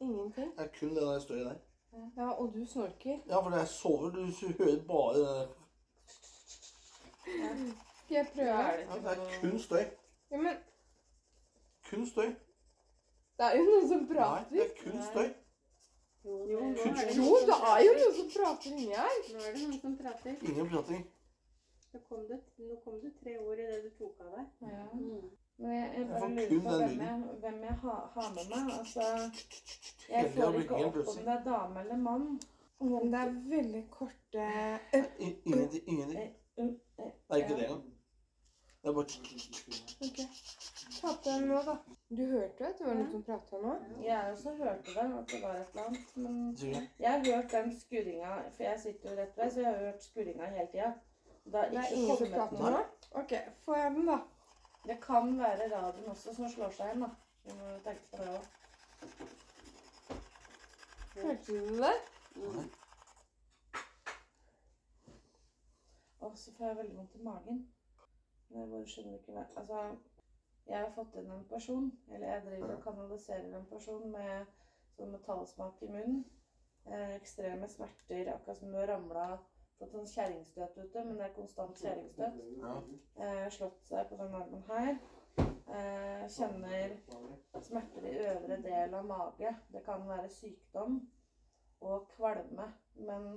Ingenting. 0.00 0.52
Det 0.56 0.64
er 0.66 0.74
kun 0.80 0.94
det 0.96 1.02
der 1.06 1.18
støyet 1.22 1.46
der. 1.46 1.58
Ja, 2.16 2.28
og 2.30 2.52
du 2.54 2.64
snorker. 2.66 3.18
Ja, 3.28 3.40
for 3.42 3.50
når 3.50 3.58
jeg 3.58 3.68
sover, 3.68 4.10
du 4.10 4.24
hører 4.58 4.82
bare 4.86 5.14
det 5.18 5.26
der. 5.28 5.46
Skal 8.04 8.14
jeg 8.16 8.26
prøver 8.34 8.52
prøve? 8.52 8.72
er 8.72 8.76
det 8.76 8.86
Ja, 8.88 8.94
ikke 8.94 9.08
det 9.08 9.18
er 9.18 9.40
kun 9.40 9.58
støy. 9.58 9.84
Ja, 10.30 10.36
men 10.36 10.56
Kun 11.90 12.06
støy. 12.06 12.28
det 13.38 13.46
er 13.46 13.56
jo 13.58 13.64
noen 13.64 13.88
som 13.88 14.08
prater. 14.08 14.50
Nei, 14.50 14.58
det 14.58 14.64
er 14.66 14.74
kun 14.82 15.02
støy. 15.12 15.28
Jo, 16.24 16.46
Jo, 16.50 16.60
nå 16.60 16.82
er 16.82 17.06
det 17.08 17.16
Jo, 17.16 17.22
noen 17.22 17.46
det 17.46 17.54
som 17.54 17.68
er 17.68 17.80
jo 17.84 17.92
prater. 17.92 18.00
noen 18.00 18.14
som 18.18 18.28
prater 18.34 18.70
inni 18.70 18.86
her. 18.94 19.18
Nå 19.32 19.38
er 19.48 19.52
det 19.54 19.62
noen 19.62 19.80
som 19.80 19.96
prater. 19.96 20.36
Ingen 20.50 20.68
prating. 20.72 21.04
Nå 21.92 22.00
kom 22.08 22.24
det, 22.28 22.38
nå 22.58 22.76
kom 22.84 22.96
det 23.02 23.12
tre 23.22 23.38
ord 23.38 23.58
i 23.58 23.66
det 23.70 23.78
du 23.84 23.90
tok 23.98 24.20
av 24.20 24.32
deg. 24.36 24.46
Ja. 24.60 24.82
Mm. 24.92 25.30
Men 25.58 25.72
jeg, 25.74 25.86
jeg 25.96 26.08
bare 26.08 26.20
får 26.20 26.28
lurer 26.28 26.48
kun 26.48 26.60
på 26.62 26.70
den 26.70 26.78
hvem 26.78 26.90
lyden. 26.90 27.06
jeg, 27.06 27.38
hvem 27.42 27.62
jeg 27.68 27.74
ha, 27.82 27.94
har 28.16 28.28
med 28.34 28.44
meg. 28.52 28.74
Altså, 28.78 29.06
jeg 30.08 30.18
Hele 30.18 30.28
får 30.36 30.58
ikke 30.60 30.74
opp 30.74 30.84
om 30.84 30.92
plutselig. 30.98 31.24
det 31.26 31.34
er 31.36 31.44
dame 31.48 31.80
eller 31.80 31.96
mann. 32.08 32.26
Men 32.80 33.12
det 33.12 33.20
er 33.20 33.32
veldig 33.54 33.84
korte 33.90 34.44
I- 34.94 35.36
Ingenting. 35.44 35.82
ingenting. 35.88 36.18
Eh, 36.18 36.64
mm, 36.64 36.80
eh, 36.98 37.04
Det 37.04 37.30
er 37.30 37.36
ikke 37.36 37.56
det 37.56 37.64
engang. 37.64 37.82
Det 38.88 38.94
er 38.94 38.96
bare 38.96 39.06
Ok. 40.08 40.18
Ta 41.00 41.08
på 41.08 41.30
den 41.30 41.42
nå, 41.48 41.62
da. 41.62 41.74
Du 42.16 42.22
hørte 42.26 42.64
jo 42.64 42.68
at 42.68 42.78
det 42.78 42.86
var 42.86 42.94
noen 42.94 43.10
som 43.10 43.24
prata 43.26 43.58
nå? 43.60 43.74
Jeg 44.04 44.30
også 44.32 44.54
hørte 44.56 44.94
dem, 44.94 45.12
at 45.18 45.26
det 45.32 45.40
var 45.42 45.58
et 45.58 45.74
eller 45.74 45.84
annet. 45.88 46.16
Men 46.16 46.56
jeg 46.98 47.10
har 47.10 47.26
hørt 47.26 47.52
den 47.52 47.80
skurringa, 47.80 48.30
for 48.56 48.62
jeg 48.64 48.80
sitter 48.80 49.10
jo 49.10 49.16
rett 49.20 49.36
ved, 49.36 49.50
så 49.52 49.60
jeg 49.60 49.68
har 49.68 49.84
hørt 49.84 50.02
skurringa 50.06 50.48
hele 50.54 50.66
tida. 50.72 50.90
Det 51.44 51.54
er 51.64 51.92
ingen 51.98 52.16
som 52.16 52.32
prater 52.38 52.70
nå? 52.78 52.82
OK, 53.22 53.36
får 53.64 53.76
jeg 53.82 53.94
den, 53.98 54.06
da? 54.06 54.18
Det 54.88 55.00
kan 55.04 55.38
være 55.44 55.70
radioen 55.76 56.10
også 56.16 56.34
som 56.40 56.50
slår 56.56 56.74
seg 56.80 56.94
inn, 56.94 57.04
da. 57.04 57.12
Vi 57.44 57.60
må 57.60 57.78
tenke 57.84 58.04
på 58.10 58.16
det 58.24 58.28
òg. 58.38 58.44
Hørte 61.18 61.46
du 61.46 61.82
det? 61.84 61.96
Nei. 62.56 62.68
Og 66.20 66.38
så 66.38 66.56
får 66.56 66.66
jeg 66.72 66.76
veldig 66.84 66.96
vondt 66.96 67.20
i 67.20 67.26
magen. 67.32 67.66
Jeg 68.50 68.70
bare 68.70 68.86
skjønner 68.88 69.18
ikke 69.18 69.34
hva 69.36 69.44
Altså, 69.56 69.82
jeg 70.68 70.78
har 70.78 70.90
fått 70.94 71.14
inn 71.20 71.30
en 71.32 71.44
person, 71.50 71.92
eller 72.12 72.32
jeg 72.32 72.44
driver 72.46 72.74
og 72.74 72.82
kanaliserer 72.82 73.54
en 73.56 73.68
person 73.70 74.10
med 74.12 74.56
sånn 74.96 75.14
metallsmak 75.14 75.82
i 75.82 75.92
munnen. 75.92 76.24
Eh, 76.88 77.14
ekstreme 77.18 77.68
smerter, 77.68 78.32
akkurat 78.32 78.60
som 78.60 78.72
du 78.72 78.78
har 78.80 78.88
ramla 78.92 79.28
Fått 79.78 79.92
sånn 79.94 80.08
kjerringstøt 80.10 80.78
ute, 80.80 81.02
men 81.06 81.20
det 81.20 81.26
er 81.28 81.34
konstant 81.36 81.78
kjerringstøt. 81.78 82.38
Eh, 83.22 83.44
slått 83.54 83.84
seg 83.86 84.08
på 84.10 84.16
den 84.18 84.32
armen 84.34 84.64
her. 84.66 84.96
Eh, 85.38 86.24
kjenner 86.34 86.96
smerter 87.62 88.08
i 88.08 88.16
øvre 88.24 88.56
del 88.64 88.96
av 88.98 89.06
mage. 89.06 89.52
Det 89.70 89.84
kan 89.86 90.02
være 90.08 90.32
sykdom 90.34 90.98
og 91.86 92.08
kvalme. 92.16 92.66
Men 92.96 93.28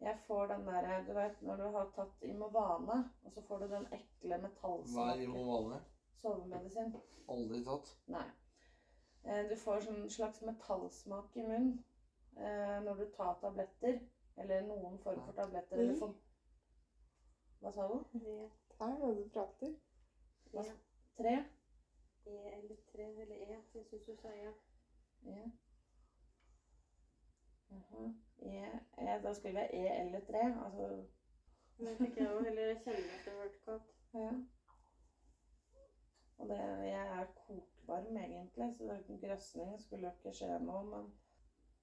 jeg 0.00 0.18
får 0.26 0.46
den 0.46 0.66
derre 0.66 0.96
Du 1.06 1.12
vet 1.16 1.42
når 1.42 1.56
du 1.56 1.62
har 1.76 1.90
tatt 1.96 2.22
Imovane, 2.22 2.96
og 3.24 3.32
så 3.32 3.42
får 3.48 3.58
du 3.58 3.68
den 3.74 3.86
ekle 3.92 4.28
Hva 4.28 4.36
er 4.36 4.42
metallsmaken. 4.42 5.22
Imovane? 5.22 5.78
Sovemedisin. 6.20 6.92
Aldri 7.28 7.62
tatt. 7.64 7.92
Nei. 8.06 8.26
Eh, 9.24 9.42
du 9.50 9.56
får 9.56 9.80
sånn 9.86 10.04
slags 10.10 10.42
metallsmak 10.46 11.36
i 11.36 11.42
munnen 11.46 11.72
eh, 12.36 12.76
når 12.84 13.00
du 13.02 13.06
tar 13.16 13.38
tabletter. 13.40 13.98
Eller 14.36 14.66
noen 14.68 14.98
form 15.02 15.22
for 15.24 15.32
tabletter. 15.32 15.80
Eller 15.80 15.98
for 15.98 16.14
Hva 17.60 17.72
sa 17.72 17.86
du? 17.88 17.98
E, 18.20 18.48
Det 18.76 18.84
er 18.84 18.98
noen 19.00 19.16
du 19.16 19.28
prater. 19.32 19.72
E, 20.52 20.64
Tre? 21.16 21.36
e 22.26 22.34
eller 22.52 22.76
tre 22.92 23.06
eller 23.22 23.36
E. 23.36 23.62
Jeg 23.74 23.86
syns 23.88 24.04
du 24.04 24.16
sa 24.20 24.28
E. 24.28 24.52
Ja. 25.24 25.46
Jaha. 27.70 28.12
E, 28.42 28.48
e, 28.98 29.22
da 29.22 29.32
skriver 29.34 29.60
jeg 29.60 29.70
E 29.72 30.00
eller 30.00 30.20
3. 30.20 30.64
Altså 30.64 31.06
Men 31.78 31.88
jeg 31.88 31.96
fikk 31.96 32.16
jeg 32.16 32.28
jo 32.32 32.42
heller 32.42 32.74
kjenne 32.84 33.16
at 33.18 33.24
det 33.24 33.36
var 33.38 33.48
galt. 33.66 33.94
Ja. 34.14 34.30
Og 36.38 36.48
det, 36.48 36.58
jeg 36.88 37.20
er 37.20 37.24
kokvarm 37.46 38.16
egentlig, 38.16 38.74
så 38.76 38.84
det 39.08 39.20
grøsning 39.20 39.82
skulle 39.82 40.06
jo 40.08 40.12
ikke 40.12 40.32
skje 40.36 40.58
noe. 40.58 40.82
Men 40.90 41.12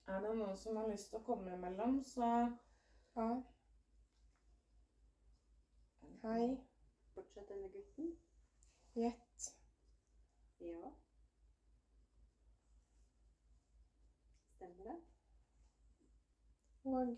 er 0.07 0.19
det 0.21 0.35
noen 0.37 0.57
som 0.57 0.77
har 0.77 0.89
lyst 0.91 1.09
til 1.09 1.21
å 1.21 1.27
komme 1.29 1.55
imellom, 1.57 2.03
så 2.03 2.29
Ja. 3.15 3.29
Hei. 6.23 6.57
Fortsett 7.13 7.49
denne 7.49 7.69
gutten. 7.69 8.13
Gjett. 8.95 9.49
Ja. 10.59 10.91
Stemmer 14.55 14.83
det? 14.83 15.12
Og 16.83 17.17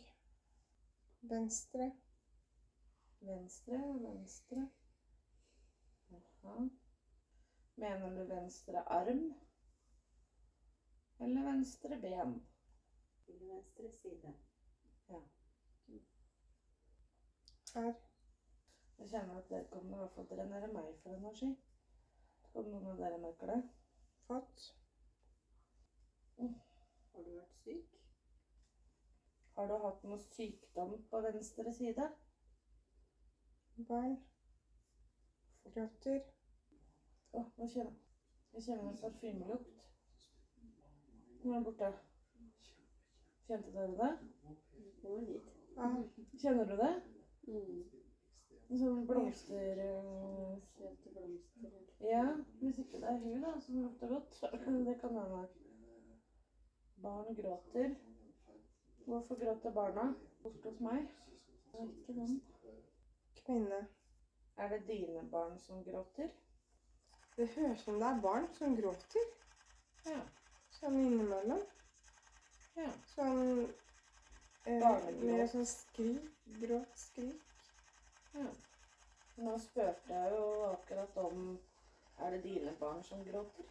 venstre. 1.21 1.91
Venstre, 3.21 3.78
venstre. 4.01 4.69
Jaha. 6.12 6.69
Mener 7.75 8.10
du 8.10 8.23
venstre 8.30 8.84
arm? 8.89 9.34
Eller 11.19 11.43
venstre 11.43 11.97
ben? 12.01 12.36
Eller 13.28 13.54
venstre 13.54 13.91
side. 14.01 14.34
Ja. 15.10 15.19
Her. 17.73 17.93
Jeg 18.97 19.10
kjenner 19.10 19.38
at 19.38 19.49
vedkommende 19.49 19.97
kommer 19.97 20.13
til 20.13 20.23
å 20.23 20.30
drenerer 20.36 20.73
meg 20.78 20.93
for 21.01 21.17
energi. 21.17 21.51
Om 22.54 22.69
noen 22.71 22.93
av 22.93 23.01
dere 23.01 23.19
merker 23.25 23.56
det? 23.56 23.60
Fått. 24.30 24.69
Har 26.38 27.23
du 27.25 27.36
vært 27.36 27.62
syk? 27.65 27.94
Har 29.56 29.68
du 29.68 29.76
hatt 29.80 30.02
noe 30.04 30.18
sykdom 30.20 30.98
på 31.12 31.22
venstre 31.24 31.74
side? 31.74 32.08
Barn. 33.89 34.18
Gråter. 35.76 36.26
Å, 37.36 37.44
nå 37.60 37.68
kjenner 37.72 37.96
jeg 38.56 38.63
kjenner 38.63 38.86
en 38.88 39.00
parfymelukt. 39.02 39.72
Nå 41.44 41.50
er 41.52 41.56
den 41.58 41.65
borte. 41.65 41.89
Kjente 43.48 43.74
dere 43.76 43.98
det? 44.00 44.12
Ja. 45.76 45.89
Kjenner 46.39 46.70
du 46.70 46.78
det? 46.80 46.91
Mm. 47.50 47.82
En 48.70 48.80
sånn 48.80 49.04
blomster... 49.10 49.82
eh, 49.84 50.56
Søte 50.78 51.12
blomster. 51.18 51.76
Ja, 52.08 52.24
hvis 52.62 52.80
ikke 52.86 53.04
det 53.04 53.12
er 53.12 53.20
hun 53.26 53.44
da, 53.44 53.52
som 53.68 53.84
lukter 53.84 54.15
godt. 54.15 54.39
Det 54.88 54.96
kan 55.04 55.20
hende. 55.20 55.44
Barn 57.04 57.36
gråter. 57.36 57.91
Hvorfor 59.06 59.36
gråter 59.36 59.72
barna 59.72 60.13
borte 60.44 60.70
hos 60.70 60.80
meg? 60.80 61.08
Det 61.72 61.80
er 61.80 61.89
ikke 61.91 62.13
dem. 62.13 62.41
Kvinne. 63.46 63.88
Er 64.58 64.70
det 64.70 64.88
dine 64.88 65.30
barn 65.32 65.60
som 65.60 65.84
gråter? 65.84 66.30
Det 67.38 67.48
høres 67.56 67.80
ut 67.80 67.84
som 67.86 68.00
det 68.00 68.08
er 68.08 68.22
barn 68.22 68.48
som 68.58 68.76
gråter. 68.78 69.26
Ja. 70.06 70.20
Sånn 70.80 70.98
innimellom. 71.00 71.62
ja. 72.76 72.89
Sånn 73.13 73.65
eh. 74.65 75.10
Mer 75.22 75.46
sånn 75.52 75.68
skrik. 75.70 76.32
Gråt, 76.62 76.98
skrik. 76.98 77.41
ja. 78.34 78.50
Nå 79.38 79.58
spurte 79.60 80.13
jeg 80.15 80.32
jo 80.32 80.44
akkurat 80.72 81.18
om 81.18 81.48
Er 82.18 82.32
det 82.32 82.44
dine 82.44 82.72
barn 82.80 83.04
som 83.04 83.24
gråter? 83.24 83.65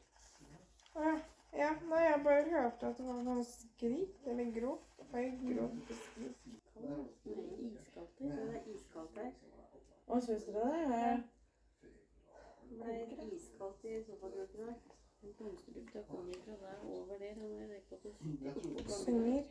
Ja. 0.94 1.14
Ja. 1.56 1.70
Nei, 1.90 2.02
jeg 2.02 2.20
bare 2.24 2.44
hørte 2.50 2.86
at 2.86 2.98
det 2.98 3.06
var 3.06 3.22
noe 3.26 3.44
skrik. 3.44 4.16
Eller 4.26 4.50
gråt. 4.60 5.04
Høy 5.12 5.30
gråt 5.42 5.92
og 5.94 6.00
skrik. 6.06 6.48
Nei, 6.80 7.04
iskaldt 7.74 8.18
her. 8.20 8.40
Det 8.40 8.56
er 8.56 8.72
iskaldt 8.74 9.18
her. 9.18 9.30
Hva 10.06 10.20
syns 10.20 10.44
dere 10.44 10.64
det? 10.72 10.98
er? 10.98 11.22
Det 12.70 12.82
ble 12.82 13.28
iskaldt 13.36 13.84
i 13.84 14.02
sofagruppen 14.06 14.68
her. 14.68 14.80
Den 15.22 15.32
blomsterlufta 15.38 16.02
kommer 16.08 16.34
fra 16.44 16.52
der 16.62 17.00
over 17.00 17.18
der. 17.18 17.34
Han 17.34 17.52
er 17.62 17.68
rett 17.74 17.88
på 17.88 17.96
det 18.02 18.12
gangen. 18.42 18.88
Synger. 18.88 19.42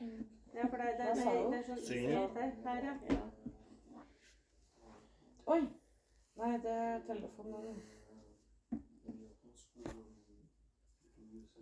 Ja, 0.53 0.67
for 0.67 0.77
det, 0.77 0.85
det, 0.99 1.07
det, 1.15 1.31
det 1.51 1.57
er 1.57 1.63
sånn 1.69 1.81
iskaldt 1.87 2.37
her. 2.37 2.51
Her, 2.67 2.83
ja. 2.89 2.97
ja. 3.15 4.03
oi! 5.55 5.63
Nei, 6.35 6.53
det 6.65 6.77
er 6.83 7.01
telefonen. 7.07 7.81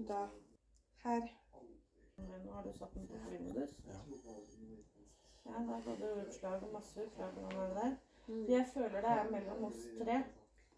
Da. 0.07 0.27
Her. 1.03 1.21
Nå 2.17 2.51
har 2.51 2.63
du 2.63 2.71
satt 2.77 2.93
den 2.93 3.07
på 3.07 3.13
flymodus. 3.27 3.79
Ja. 3.87 3.93
Ja, 5.45 5.51
der 5.51 5.81
ga 5.85 5.95
du 5.95 6.21
utslag, 6.21 6.61
masse 6.73 7.03
utslag 7.05 7.35
der. 7.35 7.95
Mm. 8.27 8.45
Jeg 8.49 8.65
føler 8.73 8.89
det 9.01 9.09
er 9.09 9.31
mellom 9.31 9.63
oss 9.63 9.75
tre. 10.03 10.23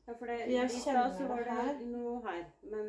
Ja, 0.07 0.13
for 0.13 0.25
det, 0.25 0.37
Jeg 0.39 0.65
i 0.65 0.69
stad 0.69 0.83
kjenner 0.83 1.17
så 1.17 1.27
var 1.27 1.37
det 1.37 1.51
her. 1.51 1.85
noe 1.85 2.21
her, 2.27 2.43
men 2.63 2.85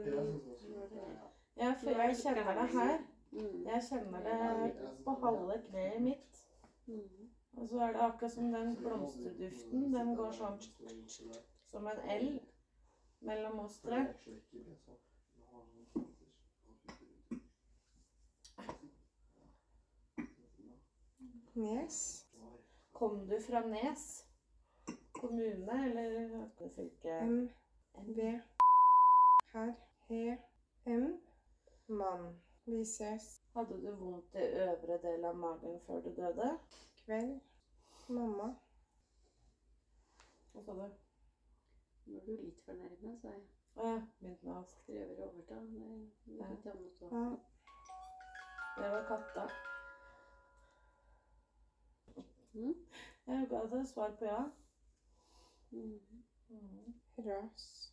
Ja, 1.57 1.75
for. 1.81 1.91
Jeg 1.91 2.17
kjenner 2.17 2.55
det 2.61 2.69
her. 2.79 2.99
Mm. 3.33 3.67
Jeg 3.67 3.83
kjenner 3.89 4.21
det 4.21 4.73
på 5.05 5.11
halve 5.11 5.63
kneet 5.69 6.03
mitt. 6.03 6.47
Mm. 6.87 7.31
Og 7.57 7.69
så 7.69 7.81
er 7.81 7.87
det 7.93 8.01
akkurat 8.01 8.33
som 8.33 8.53
den 8.53 8.77
blomsterduften. 8.77 9.95
Den 9.95 10.17
går 10.17 10.31
sånn 10.33 10.61
som 11.71 11.87
en 11.87 12.11
L 12.11 12.41
mellom 13.21 13.59
oss 13.59 13.81
tre. 13.81 14.07
Nes. 21.55 22.27
Kom 22.93 23.27
du 23.29 23.41
fra 23.41 23.67
Nes 23.67 24.25
kommune 25.13 25.85
eller 25.85 26.49
fylke? 26.75 27.19
M. 27.19 27.51
V. 28.07 28.41
Her. 29.53 29.75
He. 30.09 30.37
M. 30.85 31.21
Mann. 31.87 32.41
Vi 32.65 32.85
ses. 32.85 33.43
Hadde 33.55 33.83
du 33.83 33.95
vondt 33.97 34.35
i 34.35 34.39
øvre 34.39 34.99
del 35.03 35.25
av 35.25 35.37
magen 35.37 35.81
før 35.87 36.01
du 36.01 36.11
døde? 36.17 36.59
Kveld. 37.05 37.41
Mamma. 38.09 38.49
Hva 40.53 40.63
sa 40.65 40.73
du? 40.73 40.89
Nå 42.07 42.19
er 42.19 42.27
du 42.27 42.33
litt 42.37 42.65
fornærma, 42.67 43.15
sa 43.23 43.33
jeg. 43.33 43.47
Å 43.75 43.87
ja, 43.89 44.01
begynte 44.21 44.47
med 44.47 44.55
å 44.55 45.29
overta. 45.29 45.63
Det 45.63 46.51
det, 46.65 46.75
Ja. 47.13 47.31
Det 48.77 48.91
var 48.91 49.09
katta. 49.09 49.49
Mm. 52.55 52.75
Jeg 53.27 53.47
ga 53.51 53.61
deg 53.71 53.87
svar 53.87 54.13
på 54.19 54.25
ja. 54.25 54.43
Mm. 55.71 56.23
Mm. 56.49 56.95
Ras. 57.19 57.93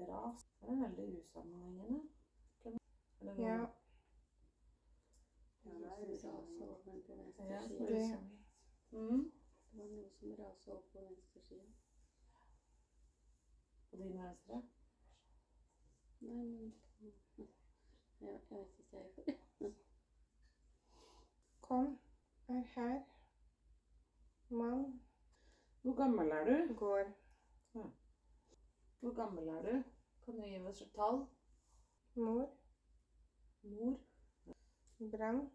Ras. 0.00 0.48
Det 0.60 0.68
er 0.68 0.88
veldig 0.96 1.18
usammenhengende. 1.20 2.02
Eller, 2.64 3.34
Ja. 3.38 3.56
Ja, 5.64 5.96
det 6.00 6.24
er 6.24 6.28
rasa 6.28 6.28
over 6.28 7.00
på 7.06 7.14
venstre 7.14 7.44
Ja, 7.48 7.60
side. 7.66 8.18
Mm. 8.90 9.32
Det 9.72 9.80
var 9.80 9.86
noe 9.86 10.10
som 10.10 10.34
rasa 10.38 10.72
opp 10.72 10.92
på 10.92 11.00
venstre 11.00 11.40
side. 11.40 11.72
På 13.90 13.96
din 13.96 14.18
venstre? 14.18 14.62
Nei, 16.20 16.44
men 16.44 16.74
Jeg, 17.00 17.48
jeg 18.20 18.40
vet 18.50 18.78
ikke, 18.78 18.98
jeg. 18.98 19.74
Kom. 21.60 21.98
Er 22.48 22.62
her. 22.76 23.13
Mann. 24.50 25.00
Hvor 25.82 25.94
gammel 25.96 26.30
er 26.30 26.44
du? 26.44 26.74
Går. 26.74 27.04
Hvor 29.00 29.14
gammel 29.14 29.48
er 29.48 29.62
du? 29.62 29.82
Kan 30.24 30.34
du 30.34 30.42
gi 30.42 30.58
oss 30.58 30.82
et 30.82 30.92
tall? 30.94 31.26
Mor. 32.14 32.56
Mor? 33.62 33.98
Brann. 35.12 35.50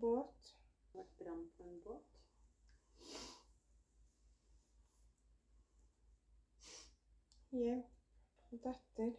Båt. 0.00 0.56
Vært 0.92 1.16
brann 1.18 1.50
på 1.56 1.62
en 1.62 1.80
båt. 1.84 2.20
Hjelp. 7.50 7.96
Datter. 8.50 9.16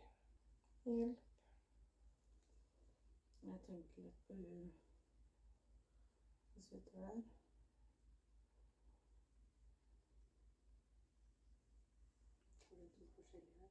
Hjelp. 0.86 1.28
Jeg 3.43 3.60
tenker 3.65 4.02
litt 4.06 4.24
på 4.28 4.34
hun 4.34 4.71
sitter 6.71 7.00
der. 7.00 7.21
Har 12.58 12.76
du 12.76 12.89
to 12.95 13.08
forskjellige 13.15 13.60
her? 13.60 13.69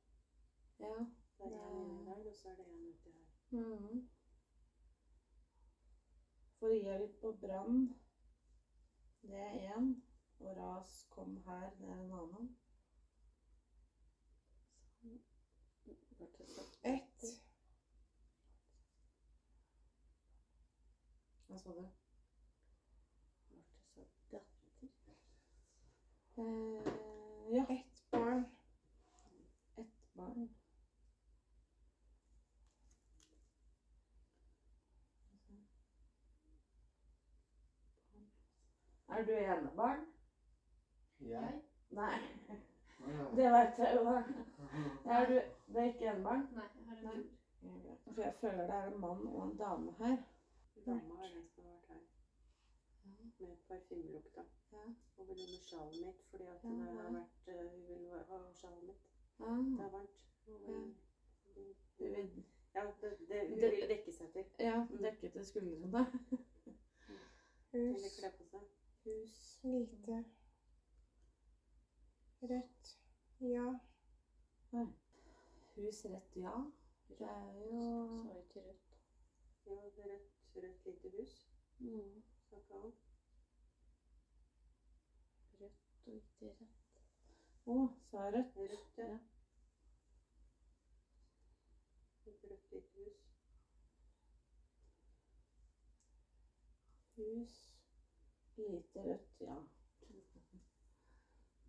Ja. 0.81 0.95
Det 1.39 1.47
er 1.47 1.67
en 1.69 1.77
inni 1.81 2.05
der, 2.05 2.29
og 2.29 2.35
så 2.35 2.49
er 2.49 2.55
det 2.55 2.67
en 2.69 2.89
uti 2.89 3.11
her. 3.11 3.27
Mm. 3.51 4.09
For 6.59 6.69
hjelp 6.69 7.21
på 7.21 7.33
brann, 7.41 7.95
det 9.23 9.37
er 9.37 9.77
én. 9.77 10.03
Og 10.41 10.57
ras 10.57 11.07
kom 11.11 11.37
her, 11.37 11.71
det 11.71 11.89
er 11.89 12.01
en 12.01 12.13
annen. 12.13 12.57
Ett. 16.83 17.25
Hva 21.49 21.59
sa 21.59 21.75
du? 21.77 21.83
Ble 23.51 24.05
det 24.07 24.07
sagt 24.07 24.33
datter? 24.33 24.89
Eh, 26.37 26.93
ja, 27.57 27.67
Ett 27.69 28.05
barn. 28.11 28.45
ett 29.77 30.15
barn. 30.15 30.49
Er 39.21 39.25
du 39.25 39.33
enebarn? 39.33 40.05
Jeg? 41.21 41.61
Nei. 41.91 42.19
Det 43.37 43.49
vet 43.53 43.79
jeg 43.79 43.97
jo, 43.97 44.05
da. 44.05 44.23
Er 45.05 45.27
du 45.27 45.35
Det 45.73 45.81
er 45.81 45.85
ikke 45.91 46.07
enebarn? 46.09 46.47
Nei, 46.57 46.65
jeg 46.75 46.87
har 46.87 47.13
en 47.13 47.27
bror. 47.83 47.97
For 48.15 48.23
jeg 48.23 48.33
føler 48.41 48.63
det 48.71 48.75
er 48.77 48.87
en 48.87 49.01
mann 49.01 49.27
og 49.27 49.43
en 49.43 49.57
dame 49.59 49.93
her. 49.99 50.17
Dama 50.87 51.19
er 51.25 51.29
den 51.35 51.45
som 51.55 51.65
har 51.65 51.75
vært 51.75 51.91
her. 51.93 52.01
Med 53.41 53.57
parfymelukta. 53.69 54.41
Ja. 54.73 54.87
Og 55.17 55.29
vil 55.29 55.45
under 55.45 55.61
sjalet 55.69 56.01
mitt, 56.07 56.25
fordi 56.31 56.45
at 56.45 56.65
Ja, 56.65 56.71
det 56.71 56.89
har 57.03 57.13
vært 57.19 57.49
eh, 57.49 57.71
Hun 57.71 57.87
vil 57.89 58.09
ha 58.33 58.41
sjalet 58.63 58.83
mitt. 58.83 59.07
Det 59.39 59.85
er 59.85 59.91
varmt. 59.91 60.19
Vil- 61.99 62.45
Ja, 62.75 62.85
det, 63.01 63.17
det, 63.29 63.49
hun 63.49 63.61
vil 63.61 63.89
dekke 63.89 64.13
seg 64.13 64.33
til. 64.33 64.45
Ja, 64.59 64.87
dekke 65.03 65.29
til 65.29 65.45
skuldrene. 65.47 66.07
Eller 67.73 67.93
Hus. 67.95 68.19
kle 68.19 68.31
på 68.39 68.45
seg. 68.51 68.61
Hus. 69.11 69.59
Lite. 69.65 70.25
Rødt. 72.43 72.99
Ja. 73.41 73.81
Hus 75.77 76.05
rett, 76.05 76.37
ja. 76.37 76.55
Det 77.09 77.27
er 77.27 77.53
jo 77.53 77.81
Sa 78.23 78.39
ikke 78.39 78.61
rødt. 78.61 78.99
Ja, 79.67 79.73
det 79.97 80.05
er 80.05 80.09
rødt, 80.13 80.31
rødt 80.57 80.85
lite 80.87 81.11
hus. 81.19 81.49
mm, 81.79 82.23
Snakka 82.49 82.75
om. 82.75 82.93
rødt 85.61 85.73
og 86.07 86.15
ikke 86.15 86.47
rett. 86.61 86.77
Å, 87.67 87.77
sa 88.11 88.25
jeg 88.25 88.35
rødt? 88.35 88.57
Rødt, 88.57 88.99
ja. 88.99 89.09
Ja. 89.09 89.19
Et 92.27 92.45
rødt 92.51 92.73
lite 92.73 93.05
hus. 93.05 93.21
Hus. 97.17 97.70
Lite 98.61 99.05
rødt, 99.07 99.43
ja. 99.47 99.57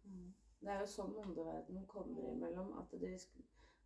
Mm. 0.04 0.30
Det 0.62 0.72
er 0.74 0.84
jo 0.84 0.88
sånn 0.94 1.18
åndeverdenen 1.24 1.88
kommer 1.90 2.28
imellom, 2.30 2.74
at 2.82 2.94
de 3.02 3.12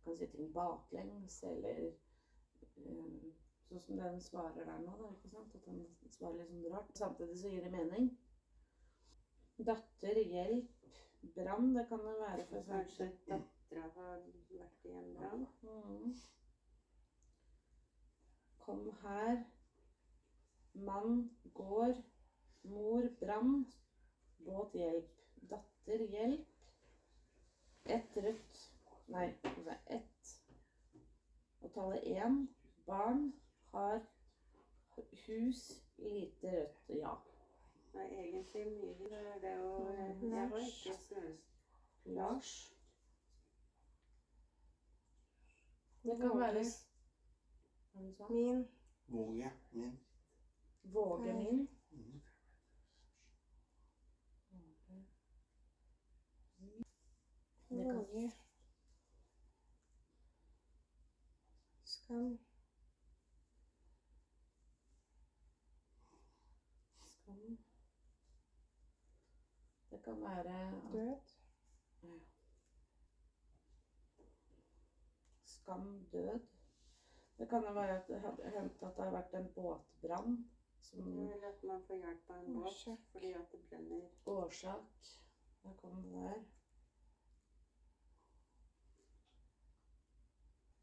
kan 0.04 0.16
si 0.18 0.28
ting 0.32 0.52
baklengs, 0.54 1.42
eller 1.50 1.82
eh, 1.86 3.34
Sånn 3.66 3.80
som 3.82 3.98
den 3.98 4.20
svarer 4.22 4.62
der 4.62 4.82
nå, 4.84 4.92
da, 5.00 5.08
ikke 5.10 5.28
sant? 5.32 5.54
At 5.58 5.64
den 5.66 5.80
svarer 6.14 6.36
litt 6.38 6.52
sånn 6.52 6.68
rart. 6.70 6.92
Samtidig 6.94 7.38
så 7.40 7.50
gir 7.50 7.64
det 7.64 7.72
mening. 7.72 8.12
Datter, 9.58 10.20
hjelp, 10.22 10.86
brann, 11.34 11.72
det 11.74 11.82
kan 11.90 12.04
jo 12.06 12.12
være 12.20 12.44
for 12.46 12.68
Kanskje 12.68 13.08
eksempel 13.08 13.42
dattera 13.66 13.88
har 13.96 14.20
vært 14.50 14.84
i 14.86 14.92
en 14.94 15.14
brann. 15.16 15.46
Mm. 15.62 16.14
Kom 18.58 18.90
her. 19.02 19.44
Mann 20.74 21.30
går. 21.54 21.94
Mor 22.70 23.08
brann. 23.20 23.66
Båt 24.46 24.74
hjelp. 24.74 25.20
Datter 25.50 26.06
hjelp. 26.12 26.46
Ett 27.84 28.16
rødt 28.16 28.64
Nei, 29.06 29.34
ett 29.86 30.42
Og 31.60 31.72
tallet 31.74 32.02
én. 32.02 32.46
Barn 32.86 33.34
har 33.72 34.00
hus 35.26 35.82
lite 35.98 36.52
rødt. 36.52 36.88
Ja. 36.88 37.14
Det 37.92 38.00
er 38.00 38.22
egentlig 38.22 38.66
mye 38.66 38.94
Det 39.10 39.20
er 39.34 39.38
det 39.44 39.54
å 39.62 39.70
Jeg 40.30 40.50
var 40.50 40.66
ikke 40.66 40.96
snø... 41.00 41.22
Lars. 42.16 42.50
Det 46.02 46.18
kan 46.20 46.38
være? 46.38 46.64
Min. 48.30 48.66
Våge 49.08 49.50
min. 49.72 49.96
Våge 50.82 51.32
min. 51.34 51.66
Våge. 57.94 58.32
Skam. 61.84 62.38
Skam. 67.06 67.58
Det 69.90 70.02
kan 70.04 70.20
være 70.20 70.82
Død. 70.92 71.16
skam, 75.66 76.04
død. 76.12 76.40
Det 77.38 77.48
kan 77.48 77.64
jo 77.66 77.72
være 77.72 77.96
at 78.00 78.08
det 78.08 78.20
har 78.20 78.60
hendt 78.60 78.82
at 78.82 78.96
det 78.96 79.04
har 79.04 79.10
vært 79.12 79.34
en 79.34 79.48
båtbrann 79.54 80.36
som 80.80 81.00
Eller 81.18 81.48
at 81.48 81.64
man 81.64 81.82
får 81.86 81.96
hjelp 81.96 82.30
av 82.30 82.36
en 82.36 82.54
båt 82.54 82.84
fordi 83.12 83.32
at 83.32 83.52
det 83.52 83.60
brenner. 83.70 84.08
årsak. 84.26 85.08
Der 85.62 85.72
kom 85.82 86.02
det 86.02 86.12
der. 86.12 86.44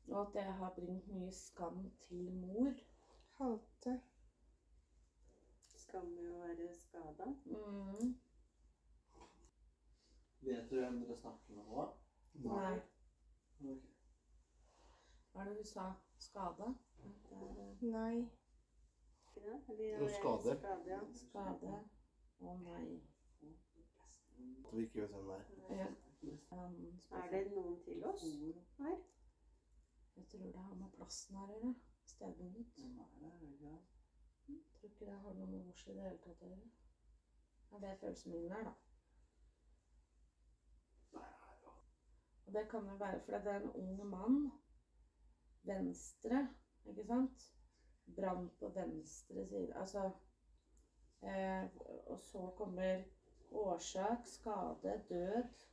Og 0.08 0.22
at 0.22 0.34
det 0.34 0.44
har 0.44 0.74
bringt 0.76 1.08
mye 1.08 1.32
skam 1.32 1.92
til 2.08 2.32
mor. 2.32 2.74
Halte. 3.38 4.02
Skam 5.68 6.06
med 6.06 6.30
å 6.32 6.40
være 6.44 6.70
skada. 6.76 7.30
Mm. 7.46 8.14
Vet 10.44 10.70
du 10.70 10.76
hvem 10.76 11.00
dere 11.02 11.18
snakker 11.18 11.56
med 11.56 11.66
nå? 11.66 11.88
Nei. 12.34 12.76
Hva 15.32 15.42
er 15.42 15.50
det 15.50 15.58
du 15.58 15.68
sa? 15.68 15.86
Eh, 17.04 17.82
Nei. 17.82 18.16
Det? 19.36 19.56
Jo, 20.00 20.08
skade. 20.10 20.58
skade 20.60 20.90
ja. 20.92 21.00
skade. 21.14 21.80
Å 22.40 22.58
nei. 22.64 23.00
At 24.66 24.74
vi 24.74 24.84
ikke 24.84 25.02
vet 25.02 25.16
hvem 25.16 25.32
det 25.32 25.40
er. 25.40 25.46
Ja. 25.80 25.88
Er 27.22 27.32
det 27.32 27.44
noen 27.56 27.80
til 27.86 28.06
oss 28.06 28.28
her? 28.80 29.02
Jeg 30.16 30.26
tror 30.32 30.52
det 30.52 30.62
har 30.62 30.76
med 30.76 30.92
plassen 30.98 31.38
her 31.38 31.50
å 31.50 31.60
gjøre. 31.60 31.74
Stedbundet. 32.06 32.74
Tror 34.46 34.90
ikke 34.90 35.06
det 35.06 35.20
har 35.26 35.34
noe 35.38 35.48
med 35.48 35.66
mors 35.66 35.86
i 35.88 35.94
det 35.96 36.04
hele 36.04 36.20
tatt 36.24 36.42
å 36.44 36.50
gjøre. 36.50 36.72
Ja, 37.72 37.80
det 37.80 37.90
er 37.90 38.02
følelsen 38.02 38.34
min 38.34 38.52
er, 38.52 38.68
da. 38.68 38.74
Og 42.46 42.54
det 42.54 42.68
kan 42.70 42.90
jo 42.92 42.96
være 43.00 43.22
fordi 43.24 43.40
det 43.46 43.54
er 43.54 43.64
en 43.64 43.72
ung 43.82 44.06
mann. 44.10 44.52
Venstre, 45.64 46.42
ikke 46.86 47.06
sant? 47.08 47.48
Brann 48.16 48.50
på 48.60 48.70
venstre 48.76 49.48
side. 49.48 49.72
Altså 49.80 50.10
eh, 51.22 51.64
Og 52.12 52.20
så 52.20 52.50
kommer 52.58 53.04
årsak, 53.52 54.28
skade, 54.28 55.04
død. 55.10 55.64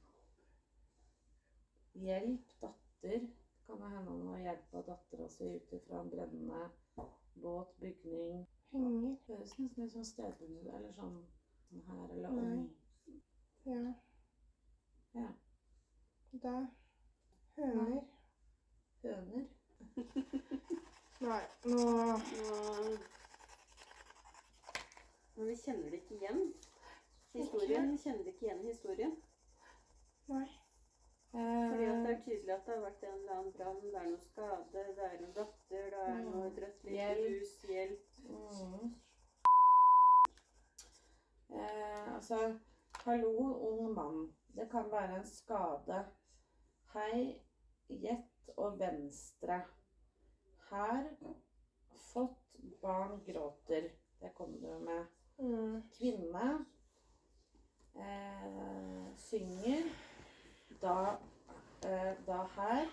Hjelp, 1.95 2.53
datter. 2.63 3.29
Kan 3.71 3.81
det 3.81 3.89
hende 3.89 4.11
han 4.11 4.27
har 4.27 4.39
hjelpa 4.39 4.83
dattera 4.83 5.29
si 5.29 5.45
ut 5.45 5.83
fra 5.87 6.01
en 6.01 6.11
brennende 6.11 6.71
båt, 7.35 7.77
bygning. 7.81 8.47
Penger. 8.71 9.17
Høres 9.29 9.53
nesten 9.59 9.85
litt 9.85 9.93
sånn 9.93 10.07
stedbundet 10.09 10.75
eller 10.75 10.93
sånn 10.97 11.19
sånn 11.69 11.85
her 11.87 12.15
eller 12.17 12.35
Nei. 12.35 12.65
Ja. 13.71 13.95
Ja. 15.15 15.29
Da. 16.43 16.55
Høner. 17.57 18.03
Høner. 19.05 19.47
Nei, 21.29 21.43
nå 21.71 21.79
Nå, 21.87 22.17
men 25.37 25.49
vi 25.49 25.57
kjenner 25.63 25.91
det 25.95 26.03
ikke 26.03 26.19
igjen. 26.19 26.43
Historien. 27.39 27.93
Vi 27.95 28.03
kjenner 28.03 28.33
ikke 28.35 28.49
igjen 28.49 28.67
historien. 28.67 29.15
Nei. 30.27 30.49
Fordi 31.31 31.85
at 31.85 32.03
det 32.05 32.11
Eh, 32.11 32.17
er 32.17 32.20
tydelig 32.31 32.55
at 32.55 32.67
det 32.67 32.75
har 32.75 32.83
vært 32.85 33.05
en 33.05 33.15
eller 33.19 33.37
annen 33.37 33.53
brann, 33.57 33.79
det 33.83 34.01
er 34.01 34.09
noe 34.11 34.23
skade, 34.23 34.83
det 34.97 35.07
er 35.07 35.15
en 35.19 35.33
datter, 35.37 35.87
det 35.95 36.03
er 36.07 36.19
noe 36.25 36.51
drøtt 36.57 36.85
rødt 36.85 36.93
Hjelp. 36.95 37.29
hus, 37.29 37.55
hjelp. 37.69 38.19
mm. 38.31 38.91
eh, 41.59 42.15
altså 42.15 42.41
Hallo, 43.05 43.33
ung 43.69 43.95
mann. 43.95 44.35
Det 44.55 44.67
kan 44.71 44.91
være 44.93 45.17
en 45.17 45.27
skade. 45.27 46.03
Hei, 46.93 47.41
gjett 47.89 48.51
og 48.57 48.77
venstre. 48.79 49.63
Her. 50.71 51.07
Fått 52.11 52.59
barn 52.83 53.23
gråter. 53.25 53.89
Det 54.21 54.35
kom 54.37 54.53
du 54.61 54.69
med. 54.85 55.07
Mm. 55.41 55.81
kvinne 55.97 56.67
eh, 57.97 59.17
synger 59.17 59.89
da, 60.83 61.17
eh, 61.85 62.13
da 62.27 62.43
her 62.57 62.87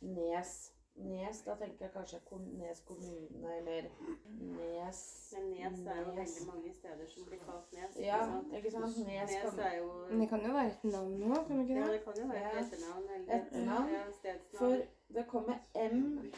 Nes. 0.00 0.72
Nes, 1.00 1.38
da 1.46 1.54
tenker 1.56 1.84
jeg 1.86 1.92
kanskje 1.94 2.18
kom, 2.28 2.40
Nes 2.58 2.80
kommune 2.84 3.52
eller 3.56 3.86
Nes 4.28 4.98
Men 5.36 5.44
Nes 5.50 5.86
er 5.86 6.00
jo 6.00 6.12
Nes. 6.12 6.16
veldig 6.18 6.46
mange 6.54 6.72
steder 6.74 7.06
som 7.06 7.24
blir 7.28 7.38
kalt 7.44 7.72
Nes. 7.72 7.94
ikke 7.96 8.06
Ja, 8.06 8.18
sant? 8.26 8.52
ikke 8.58 8.70
sant? 8.70 8.96
Nes 8.98 9.06
Nes 9.06 9.36
kan 9.42 9.58
er 9.66 9.76
jo 9.78 9.86
Men 10.10 10.20
det 10.20 10.28
kan 10.28 10.40
jo 10.46 10.52
være 10.52 10.66
et 10.74 10.84
navn 10.84 11.14
nå, 11.20 11.34
kan 11.46 11.58
det 11.58 11.64
ikke 11.68 11.74
det? 11.74 11.86
Ja, 11.86 11.92
det? 11.92 12.02
kan 12.04 12.14
jo 12.22 12.26
være 12.26 12.52
et 12.52 12.58
etternavn 12.66 13.08
eller 13.14 13.34
Etternavn. 13.38 13.88
Ja, 13.94 14.02
stedsnavn. 14.12 14.58
For 14.58 15.14
det 15.14 15.26
kommer 15.26 15.56
M, 15.74 16.32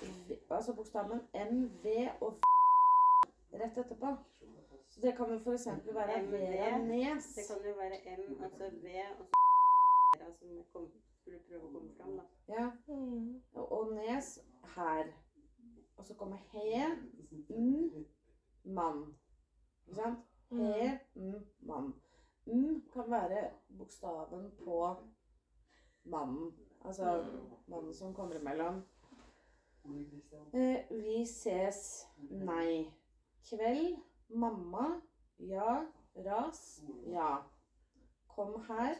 altså 0.50 0.74
bokstaven 0.74 1.20
M, 1.34 1.70
V 1.84 1.86
og 2.20 2.32
V 2.32 3.58
rett 3.60 3.78
etterpå. 3.78 4.16
Så 4.92 5.00
det 5.00 5.16
kan 5.16 5.26
jo 5.32 5.38
f.eks. 5.38 5.66
være 5.94 6.22
Vera 6.30 6.78
Nes. 6.78 7.24
Det 7.34 7.44
kan 7.50 7.64
jo 7.70 7.74
være 7.82 7.98
M, 8.18 8.42
altså 8.44 8.64
V, 8.70 8.86
og 9.18 9.26
så 10.18 10.32
som 10.38 10.48
jeg 10.56 10.64
kom, 10.72 10.86
skulle 11.22 11.40
prøve 11.46 11.68
å 11.68 11.72
komme 11.72 11.92
fram, 11.96 12.16
da. 12.18 12.24
Ja. 12.50 12.68
Mm. 12.88 13.42
Og 13.54 13.72
og 13.78 13.92
nes 13.94 14.34
her. 14.74 15.10
Og 15.96 16.06
så 16.06 16.14
kommer 16.18 16.40
he, 16.50 16.86
m, 17.50 18.06
mann. 18.64 19.04
Ikke 19.86 20.00
sant? 20.00 20.24
He, 20.50 20.90
m, 21.14 21.36
mann. 21.68 21.92
M 22.46 22.80
kan 22.92 23.10
være 23.10 23.44
bokstaven 23.78 24.50
på 24.58 24.78
mannen. 26.10 26.50
Altså 26.84 27.14
mannen 27.70 27.94
som 27.94 28.14
kommer 28.14 28.40
imellom. 28.40 28.82
Eh, 30.52 30.90
vi 30.90 31.22
ses. 31.26 32.08
Nei. 32.30 32.90
Kveld. 33.46 34.00
Mamma. 34.28 34.88
Ja. 35.38 35.84
Ras. 36.26 36.82
Ja. 37.06 37.36
Kom 38.28 38.58
her. 38.66 38.96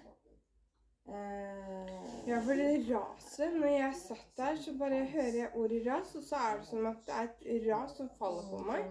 Eh, 1.09 2.29
Ja, 2.29 2.39
for 2.39 2.55
det 2.55 2.87
raset 2.95 3.57
Når 3.61 3.67
jeg 3.67 3.95
satt 3.99 4.37
der, 4.37 4.57
så 4.57 4.79
bare 4.79 5.05
hører 5.05 5.37
jeg 5.37 5.51
ordet 5.57 5.87
ras, 5.87 6.15
og 6.15 6.23
så 6.23 6.37
er 6.37 6.59
det 6.59 6.67
som 6.69 6.87
at 6.87 6.97
det 7.07 7.15
er 7.15 7.29
et 7.57 7.67
ras 7.73 7.97
som 7.97 8.09
faller 8.19 8.45
på 8.51 8.59
meg. 8.67 8.85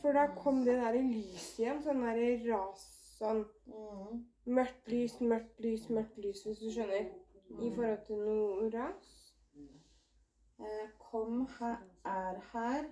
For 0.00 0.12
da 0.12 0.26
kom 0.36 0.60
det 0.64 0.76
der 0.78 0.92
lyset 1.02 1.58
igjen. 1.58 1.82
Sånn 1.82 2.04
der 2.06 2.44
ras 2.52 2.86
Sånn 3.16 3.44
mørkt 4.46 4.88
lys, 4.92 5.14
mørkt 5.20 5.60
lys, 5.64 5.88
mørkt 5.90 6.18
lys, 6.20 6.42
hvis 6.44 6.58
du 6.60 6.70
skjønner. 6.70 7.06
I 7.62 7.70
forhold 7.74 8.02
til 8.06 8.18
noe 8.26 8.70
ras. 8.74 9.12
Eh, 10.60 10.88
kom 10.98 11.46
her, 11.58 11.78
er 12.04 12.40
her, 12.52 12.84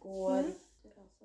går 0.00 0.42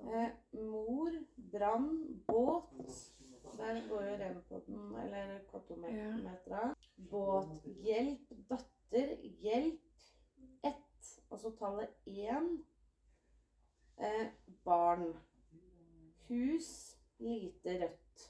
Mm. 0.03 0.09
eh, 0.13 0.29
Mor, 0.53 1.11
brann, 1.51 1.89
båt. 2.27 3.12
Der 3.57 3.89
går 3.89 4.03
jo 4.03 4.15
Revepoden, 4.17 4.95
eller 4.95 5.39
Kottometra. 5.51 6.75
Båt, 7.09 7.65
hjelp, 7.65 8.31
datter, 8.49 9.15
hjelp, 9.41 9.81
ett. 10.63 11.21
Og 11.29 11.39
så 11.39 11.51
tallet 11.59 11.89
én. 12.07 12.49
Eh, 13.97 14.27
barn. 14.65 15.13
Hus, 16.27 16.97
lite 17.19 17.77
rødt. 17.83 18.27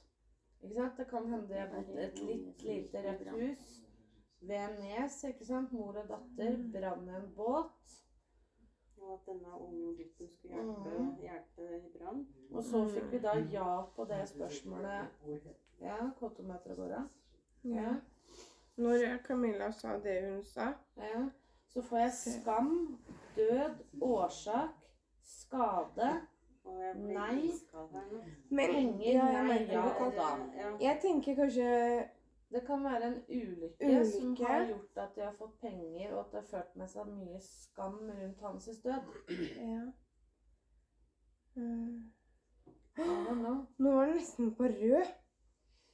Ikke 0.64 0.76
sant? 0.76 0.98
Det 0.98 1.08
kan 1.10 1.32
hende 1.32 1.56
jeg 1.56 1.72
bodde 1.72 2.04
et 2.04 2.20
litt 2.28 2.64
lite 2.68 3.04
rødt 3.08 3.32
hus. 3.32 3.74
Ved 4.42 4.80
Nes, 4.80 5.24
ikke 5.24 5.46
sant? 5.48 5.72
Mor 5.72 5.98
og 6.04 6.10
datter. 6.10 6.58
Brann 6.74 7.10
en 7.10 7.30
båt. 7.36 8.03
Og 9.04 9.13
at 9.13 9.26
denne 9.28 9.60
unge 9.60 9.94
gutten 9.98 10.30
skulle 10.30 10.56
hjelpe, 10.56 10.89
mm. 11.00 11.12
hjelpe 11.22 11.70
i 11.78 11.92
brann. 11.98 12.26
Og 12.52 12.63
så 12.63 12.86
fikk 12.89 13.12
vi 13.12 13.20
da 13.20 13.36
ja 13.52 13.70
på 13.96 14.06
det 14.10 14.22
spørsmålet. 14.30 15.24
Ja, 15.82 15.98
Kottometer 16.20 16.76
går 16.76 16.96
av. 17.02 17.08
Ja. 17.63 17.96
Når 18.76 19.04
Camilla 19.28 19.72
sa 19.72 19.98
det 20.04 20.18
hun 20.26 20.44
sa 20.44 20.74
ja. 20.98 21.26
Så 21.68 21.82
får 21.82 21.98
jeg 21.98 22.13
skam, 22.13 23.00
død, 23.36 23.82
årsak, 24.02 24.88
skade, 25.24 26.10
Nei. 26.96 27.52
Men 28.50 28.72
Penger, 28.72 29.13
ja, 29.13 29.26
jeg 29.28 29.46
nei. 29.48 29.74
Ja. 30.58 30.70
Jeg 30.80 31.00
tenker 31.02 31.36
kanskje 31.36 31.66
Det 32.54 32.62
kan 32.68 32.84
være 32.84 33.08
en 33.08 33.20
ulykke, 33.30 34.06
som 34.06 34.36
har 34.46 34.68
gjort 34.68 34.98
at 34.98 35.16
de 35.16 35.22
har 35.22 35.36
fått 35.38 35.56
penger, 35.62 36.13
og 36.13 36.20
at 36.20 36.32
det 36.32 36.39
har 36.42 36.50
ført 36.52 36.76
med 36.76 36.92
seg 36.92 37.08
mye 37.10 37.39
skam 37.42 37.96
rundt 38.10 38.44
hans 38.46 38.70
død. 38.84 39.08
Ja. 39.74 39.86
Mm. 41.56 42.12
I. 42.98 43.08
Nå 43.78 43.92
var 43.96 44.06
det 44.06 44.16
nesten 44.16 44.54
på 44.56 44.70
rød. 44.70 45.10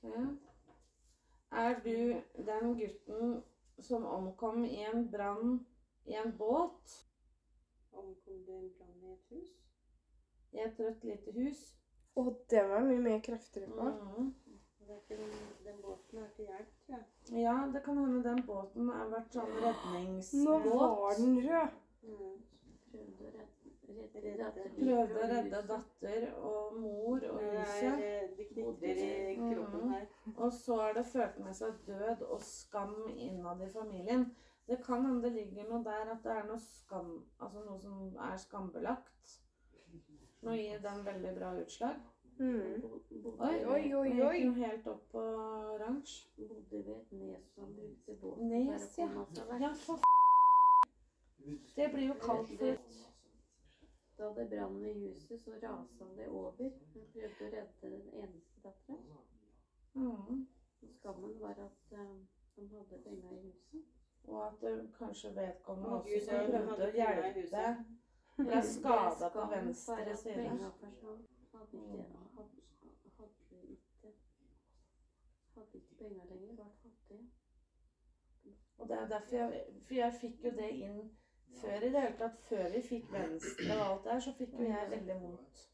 Ja. 0.03 0.25
Er 1.51 1.79
du 1.83 2.21
den 2.51 2.75
gutten 2.79 3.41
som 3.79 4.05
omkom 4.05 4.65
i 4.65 4.83
en 4.83 5.11
brann 5.11 5.65
i 6.05 6.13
en 6.13 6.37
båt 6.37 7.05
Omkom 7.91 8.45
det 8.45 8.55
en 8.55 8.69
brann 8.77 9.03
i 9.03 9.11
et 9.11 9.25
hus? 9.29 9.59
i 10.51 10.57
et 10.57 10.79
rødt 10.79 11.03
lite 11.03 11.31
hus? 11.31 11.59
Å, 12.15 12.23
det 12.49 12.61
var 12.69 12.85
mye 12.85 13.01
mer 13.03 13.19
kreftigere 13.25 13.69
på. 13.75 13.89
Mm. 13.89 14.29
Det 14.89 15.17
den 15.65 15.81
båten 15.83 16.17
er 16.23 16.29
til 16.35 16.45
hjelp, 16.49 16.69
tror 16.85 16.95
jeg. 16.97 17.41
Ja, 17.43 17.55
det 17.73 17.83
kan 17.85 17.97
hende 17.97 18.23
den 18.25 18.39
båten 18.47 18.89
har 18.89 19.09
vært 19.11 19.35
sånn 19.37 20.43
Nå 20.45 20.55
var 20.65 21.15
den 21.19 21.35
rød. 21.45 21.75
Mm. 22.03 22.37
Prøvde 22.89 23.27
å 23.27 23.33
redde, 23.35 24.21
redde 24.23 24.37
datter 24.39 24.69
Prøvde 24.79 25.19
å 25.23 25.27
redde 25.29 25.61
datter 25.69 26.25
og 26.41 26.79
mor 26.79 27.25
og 27.29 27.39
det, 27.39 27.51
huset. 27.59 27.99
er, 27.99 28.27
det 28.37 28.47
knitrer 28.49 29.01
i 29.05 29.35
kroppen 29.37 29.79
Mhm. 29.83 29.91
her. 29.93 30.07
Og 30.37 30.51
så 30.53 30.75
har 30.81 30.93
det 30.93 31.05
ført 31.05 31.37
med 31.39 31.55
seg 31.55 31.73
død 31.85 32.21
og 32.29 32.41
skam 32.41 32.95
innad 33.15 33.61
i 33.61 33.69
familien. 33.69 34.25
Det 34.67 34.83
kan 34.85 35.05
hende 35.05 35.21
det 35.21 35.33
ligger 35.33 35.69
noe 35.69 35.83
der 35.83 36.11
at 36.15 36.23
det 36.23 36.31
er 36.31 36.47
noe 36.47 36.59
skam, 36.59 37.25
altså 37.39 37.63
noe 37.65 37.79
som 37.79 38.17
er 38.17 38.37
skambelagt. 38.37 39.39
Nå 40.41 40.51
gir 40.55 40.79
den 40.79 41.05
veldig 41.05 41.35
bra 41.37 41.53
utslag. 41.61 41.95
Mm. 42.39 42.83
Oi, 43.39 43.65
Oi, 43.65 43.95
oi, 43.95 44.21
oi. 44.23 44.37
gikk 44.37 44.45
jo 44.45 44.51
helt 44.55 44.85
opp 44.87 45.07
på 45.11 45.21
oransje. 45.73 46.27
Bodde 46.47 46.79
ved 46.85 46.93
et 46.93 47.11
nes 47.11 47.47
som 47.55 47.73
brukte 47.75 48.13
båten 48.21 48.47
Nes, 48.47 48.85
ja. 48.97 49.07
Ja, 49.59 49.71
for 49.73 49.97
f***. 49.97 50.03
Det 51.75 51.87
blir 51.93 52.05
jo 52.07 52.13
kaldt 52.21 52.53
fritt. 52.59 52.99
Da 54.17 54.29
det 54.37 54.45
brant 54.49 54.85
i 54.87 54.93
huset, 54.93 55.41
så 55.41 55.51
rasa 55.63 56.07
det 56.15 56.27
over. 56.27 56.69
Hun 56.93 57.03
prøvde 57.13 57.47
å 57.47 57.51
redde 57.55 57.91
den 57.95 58.07
eneste 58.21 58.63
dattera. 58.63 59.19
Mm. 59.95 60.45
Skammen 60.95 61.33
var 61.41 61.59
at 61.65 61.93
han 61.95 62.69
hadde 62.75 63.01
penger 63.03 63.33
i 63.35 63.41
huset. 63.49 63.83
Og 64.27 64.45
at 64.45 64.63
uh, 64.63 64.85
kanskje 64.99 65.33
vedkommende 65.35 65.99
også 65.99 66.23
som 66.29 66.47
prøvde 66.53 66.87
å 66.87 66.91
i 66.93 67.01
hjelpe 67.01 67.75
ble 68.39 68.63
skada 68.63 69.29
på 69.35 69.45
venstre 69.55 70.17
side. 70.23 70.55
Forsvant. 71.65 72.15
Hadde 72.37 72.57
ikke, 72.57 72.89
hadde, 73.17 73.29
hadde 73.49 73.71
ikke, 73.75 74.13
hadde 75.55 75.77
ikke 75.77 75.95
penger 75.99 76.25
lenger. 76.25 76.53
Ble 76.55 76.69
fattig. 76.83 77.21
Og 78.77 78.87
det 78.89 78.97
er 78.97 79.07
derfor 79.07 79.35
jeg, 79.35 79.63
for 79.87 79.93
jeg 79.93 80.13
fikk 80.21 80.43
jo 80.45 80.51
det 80.61 80.69
inn 80.71 80.99
før 81.61 81.75
i 81.83 81.89
det 81.91 82.01
hele 82.01 82.17
tatt. 82.17 82.37
Før 82.49 82.69
vi 82.75 82.81
fikk 82.81 83.11
venstre 83.11 83.75
og 83.79 83.85
alt 83.91 84.03
det 84.03 84.11
her, 84.13 84.19
så 84.19 84.33
fikk 84.37 84.53
jo 84.59 84.63
jeg 84.69 84.91
veldig 84.91 85.17
vondt 85.21 85.65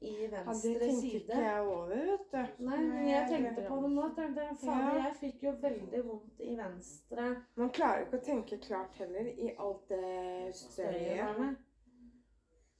i 0.00 0.26
venstre 0.32 0.70
Ja, 0.70 0.72
det 0.72 0.80
tenkte 0.80 1.06
ikke 1.18 1.40
jeg 1.44 1.60
over, 1.60 1.90
vet 1.94 2.30
du. 2.32 2.64
Nei, 2.64 2.76
men 2.88 3.08
jeg 3.08 3.26
tenkte 3.28 3.64
på 3.68 3.80
det 3.82 3.90
nå. 3.92 4.04
tenkte 4.16 4.40
jeg, 4.46 4.56
Fader, 4.62 4.94
Ja. 4.96 5.02
jeg 5.04 5.16
fikk 5.20 5.42
jo 5.42 5.50
veldig 5.60 6.04
vondt 6.06 6.40
i 6.40 6.54
venstre 6.56 7.26
Man 7.56 7.70
klarer 7.70 8.06
ikke 8.06 8.16
å 8.16 8.24
tenke 8.30 8.58
klart 8.64 8.94
heller 8.96 9.26
i 9.28 9.50
alt 9.58 9.88
det 9.88 10.54
støyet. 10.54 10.94
støyet. 10.94 11.16
her. 11.20 11.56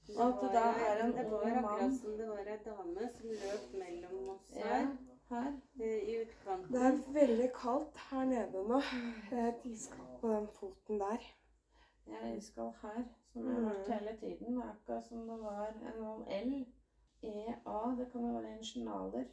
at 0.19 0.33
det 0.41 0.41
var- 0.41 0.53
da 0.53 0.65
er 0.87 1.03
en 1.05 1.11
Det 1.11 1.31
var 1.31 1.41
akkurat 1.57 1.93
som 2.01 2.11
det 2.17 2.27
var 2.29 2.37
ei 2.37 2.57
dame 2.65 3.09
som 3.15 3.29
løp 3.29 3.73
mellom 3.73 4.29
oss 4.29 4.51
Ja, 4.55 4.67
her, 4.67 4.87
her. 5.29 5.53
eh, 5.81 6.09
i 6.09 6.21
utkanten. 6.21 6.73
Det 6.73 6.81
er 6.81 7.13
veldig 7.13 7.51
kaldt 7.61 7.97
her 7.97 8.25
nede 8.25 8.67
nå. 8.67 8.81
Det 9.29 9.39
er 9.39 9.53
iskaldt 9.63 10.19
på 10.21 10.27
den 10.29 10.47
foten 10.47 10.99
der. 10.99 11.17
Jeg 12.07 12.31
er 12.31 12.33
iskald 12.37 12.73
her, 12.81 13.03
som 13.33 13.45
jeg 13.47 13.55
har 13.55 13.61
vært 13.61 13.87
Mm. 13.87 13.93
hele 13.93 14.17
tiden. 14.19 14.55
Det 14.57 14.63
er 14.63 14.69
akkurat 14.69 15.05
som 15.07 15.17
det 15.27 15.39
var 15.39 15.67
en 15.67 16.49
L. 16.49 16.65
E, 17.23 17.53
A. 17.65 17.95
Det 17.97 18.11
kan 18.11 18.21
jo 18.21 18.27
være 18.37 18.53
en 18.57 18.63
journaler. 18.63 19.25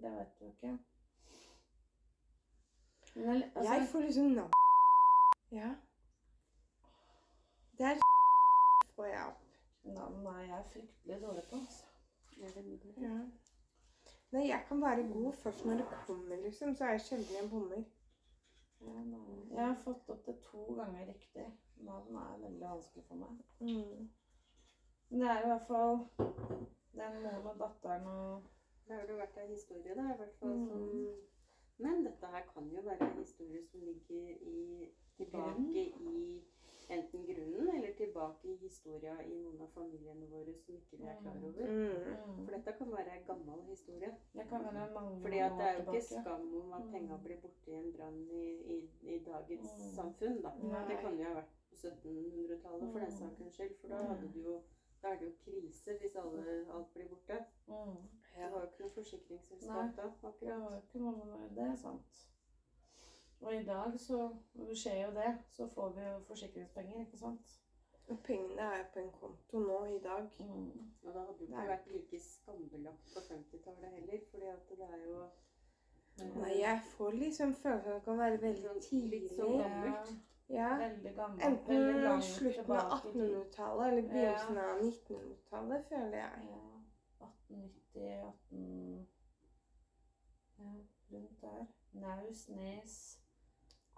Det 0.00 0.10
vet 0.12 0.38
du 0.40 0.44
ikke. 0.44 0.78
Men 3.14 3.42
altså, 3.54 3.72
Jeg 3.72 3.88
får 3.92 3.98
liksom 4.00 4.24
navn. 4.24 4.50
Ja. 5.52 5.74
Der 7.78 7.94
får 9.06 9.12
jeg 9.14 9.26
opp. 9.26 9.42
Navn 9.84 10.26
er 10.26 10.40
jeg 10.42 10.64
fryktelig 10.72 11.20
dårlig 11.22 11.42
på. 11.50 11.56
altså. 11.56 11.84
Ja. 13.02 13.18
Nei, 14.32 14.48
jeg 14.48 14.64
kan 14.68 14.80
være 14.82 15.04
god 15.12 15.32
først 15.32 15.64
når 15.64 15.76
det 15.76 15.86
kommer, 16.06 16.36
liksom. 16.36 16.74
Så 16.74 16.84
er 16.84 16.90
jeg 16.90 17.00
sjelden 17.00 17.36
en 17.42 17.50
bommer. 17.50 17.84
Ja. 18.80 19.02
Jeg 19.54 19.66
har 19.66 19.78
fått 19.84 20.10
opp 20.10 20.26
det 20.26 20.34
to 20.42 20.64
ganger 20.74 21.06
riktig. 21.06 21.46
Navn 21.76 22.16
er 22.16 22.40
veldig 22.42 22.66
vanskelig 22.68 23.04
for 23.08 23.14
meg. 23.14 23.38
Mm. 23.60 24.10
Men 25.08 25.20
det 25.20 25.28
er 25.30 25.44
i 25.44 25.46
hvert 25.52 25.66
fall 25.68 25.96
den 26.98 27.22
moren 27.22 27.46
og 27.46 27.58
datteren 27.62 28.06
og 28.06 28.52
Det 28.86 28.94
har 28.94 29.08
jo 29.10 29.16
vært 29.18 29.38
en 29.42 29.48
historie, 29.50 29.94
da, 29.94 30.02
i 30.12 30.16
hvert 30.18 30.36
fall 30.40 30.52
Mm. 30.58 30.68
som 30.68 31.16
Men 31.78 32.04
dette 32.04 32.26
her 32.26 32.44
kan 32.54 32.68
jo 32.70 32.82
være 32.82 33.10
en 33.10 33.18
historie 33.18 33.62
som 33.70 33.80
ligger 33.80 34.28
i, 34.40 34.90
tilbake 35.16 35.82
i 36.00 36.44
enten 36.88 37.24
grunnen 37.26 37.68
eller 37.76 37.92
tilbake 37.98 38.48
i 38.48 38.56
historia 38.56 39.14
i 39.22 39.34
noen 39.34 39.60
av 39.62 39.68
familiene 39.74 40.26
våre 40.30 40.54
som 40.54 40.74
ikke 40.76 40.96
vi 41.00 41.04
er 41.10 41.16
klar 41.20 41.36
over. 41.48 41.66
Mm. 41.72 42.44
For 42.44 42.52
dette 42.56 42.72
kan 42.78 42.90
være 42.92 43.16
en 43.18 43.24
gammel 43.26 43.62
historie. 43.70 44.10
Det 44.34 44.46
kan 44.48 44.64
være 44.64 44.90
mange 44.94 45.20
Fordi 45.22 45.38
at 45.38 45.52
det 45.58 45.66
er 45.66 45.72
jo 45.72 45.80
ikke 45.80 46.00
tilbake. 46.00 46.22
skam 46.22 46.54
om 46.62 46.72
at 46.72 46.84
Mm. 46.84 46.92
penga 46.92 47.16
blir 47.24 47.40
borte 47.40 47.70
i 47.70 47.74
en 47.74 47.92
brann 47.96 48.20
i, 48.30 48.44
i, 48.76 48.78
i 49.14 49.18
dagens 49.18 49.72
Mm. 49.72 49.92
samfunn, 49.98 50.42
da. 50.42 50.50
Nei. 50.62 50.84
Det 50.88 50.98
kan 51.02 51.18
jo 51.18 51.24
ha 51.24 51.34
vært 51.34 51.52
på 51.70 51.76
1700-tallet 51.76 52.92
for 52.92 52.98
den 53.00 53.10
saken 53.10 53.36
sakens 53.36 53.54
skyld, 53.54 53.76
for 53.80 53.88
da 53.88 54.02
Mm. 54.02 54.08
hadde 54.08 54.32
du 54.34 54.40
jo 54.42 54.60
da 55.02 55.08
er 55.12 55.18
det 55.18 55.26
jo 55.26 55.32
krise 55.44 55.98
hvis 56.00 56.14
alle, 56.16 56.66
alt 56.72 56.94
blir 56.94 57.08
borte. 57.08 57.44
Mm. 57.68 57.96
Du 58.36 58.40
har 58.42 58.60
jo 58.60 58.66
ikke 58.66 58.80
noe 58.80 58.90
forsikringsselskap 58.90 59.96
da, 59.96 60.02
akkurat. 60.02 60.40
Det, 60.40 60.82
ikke 60.82 60.98
noe 61.04 61.48
det, 61.54 61.64
er 61.70 61.76
sant. 61.76 62.26
Og 63.40 63.54
i 63.54 63.64
dag 63.64 64.00
så 64.00 64.28
skjer 64.74 65.06
jo 65.06 65.10
det. 65.14 65.38
Så 65.50 65.68
får 65.74 65.92
vi 65.96 66.02
jo 66.02 66.18
forsikringspenger, 66.28 67.00
ikke 67.00 67.18
sant. 67.18 67.56
Og 68.08 68.18
pengene 68.24 68.62
er 68.62 68.84
på 68.92 69.00
en 69.02 69.10
konto 69.20 69.58
nå 69.58 69.84
i 69.84 69.98
dag. 70.02 70.28
Mm. 70.38 70.70
Og 71.02 71.14
da 71.14 71.18
hadde 71.18 71.40
jo 71.40 71.46
ikke 71.46 71.66
vært 71.70 71.88
like 71.90 72.20
skambelagt 72.22 73.10
på 73.14 73.22
50-tallet 73.28 73.90
heller, 73.96 74.20
fordi 74.30 74.46
at 74.52 74.68
det 74.70 74.88
er 74.92 75.02
jo 75.08 75.24
mm. 76.18 76.38
Nei, 76.40 76.52
jeg 76.60 76.80
får 76.90 77.10
liksom 77.10 77.54
følelsen 77.54 77.92
at 77.92 77.98
det 77.98 78.04
kan 78.04 78.18
være 78.18 78.42
veldig 78.42 78.70
tidlig. 78.82 79.20
litt 79.22 79.36
så 79.36 79.48
gammelt. 79.48 80.14
Ja. 80.48 80.76
Veldig 80.78 81.14
gammelt. 81.16 81.68
veldig 81.68 81.90
Enten 81.90 82.02
langt 82.04 82.24
slutten 82.24 82.60
av 82.60 82.80
tilbake 82.80 83.08
i 83.08 83.12
tid. 83.12 83.34
1800-tallet 83.34 83.86
eller 83.88 84.08
begynnelsen 84.08 84.58
av 84.58 84.78
1900-tallet, 84.78 85.84
føler 85.90 86.16
jeg. 86.18 86.48
Ja, 86.50 86.62
1890, 87.26 88.26
18... 88.28 89.06
Ja, 90.58 90.72
rundt 91.12 91.42
der. 91.42 91.66
Naus, 91.92 92.48
Nes. 92.48 93.25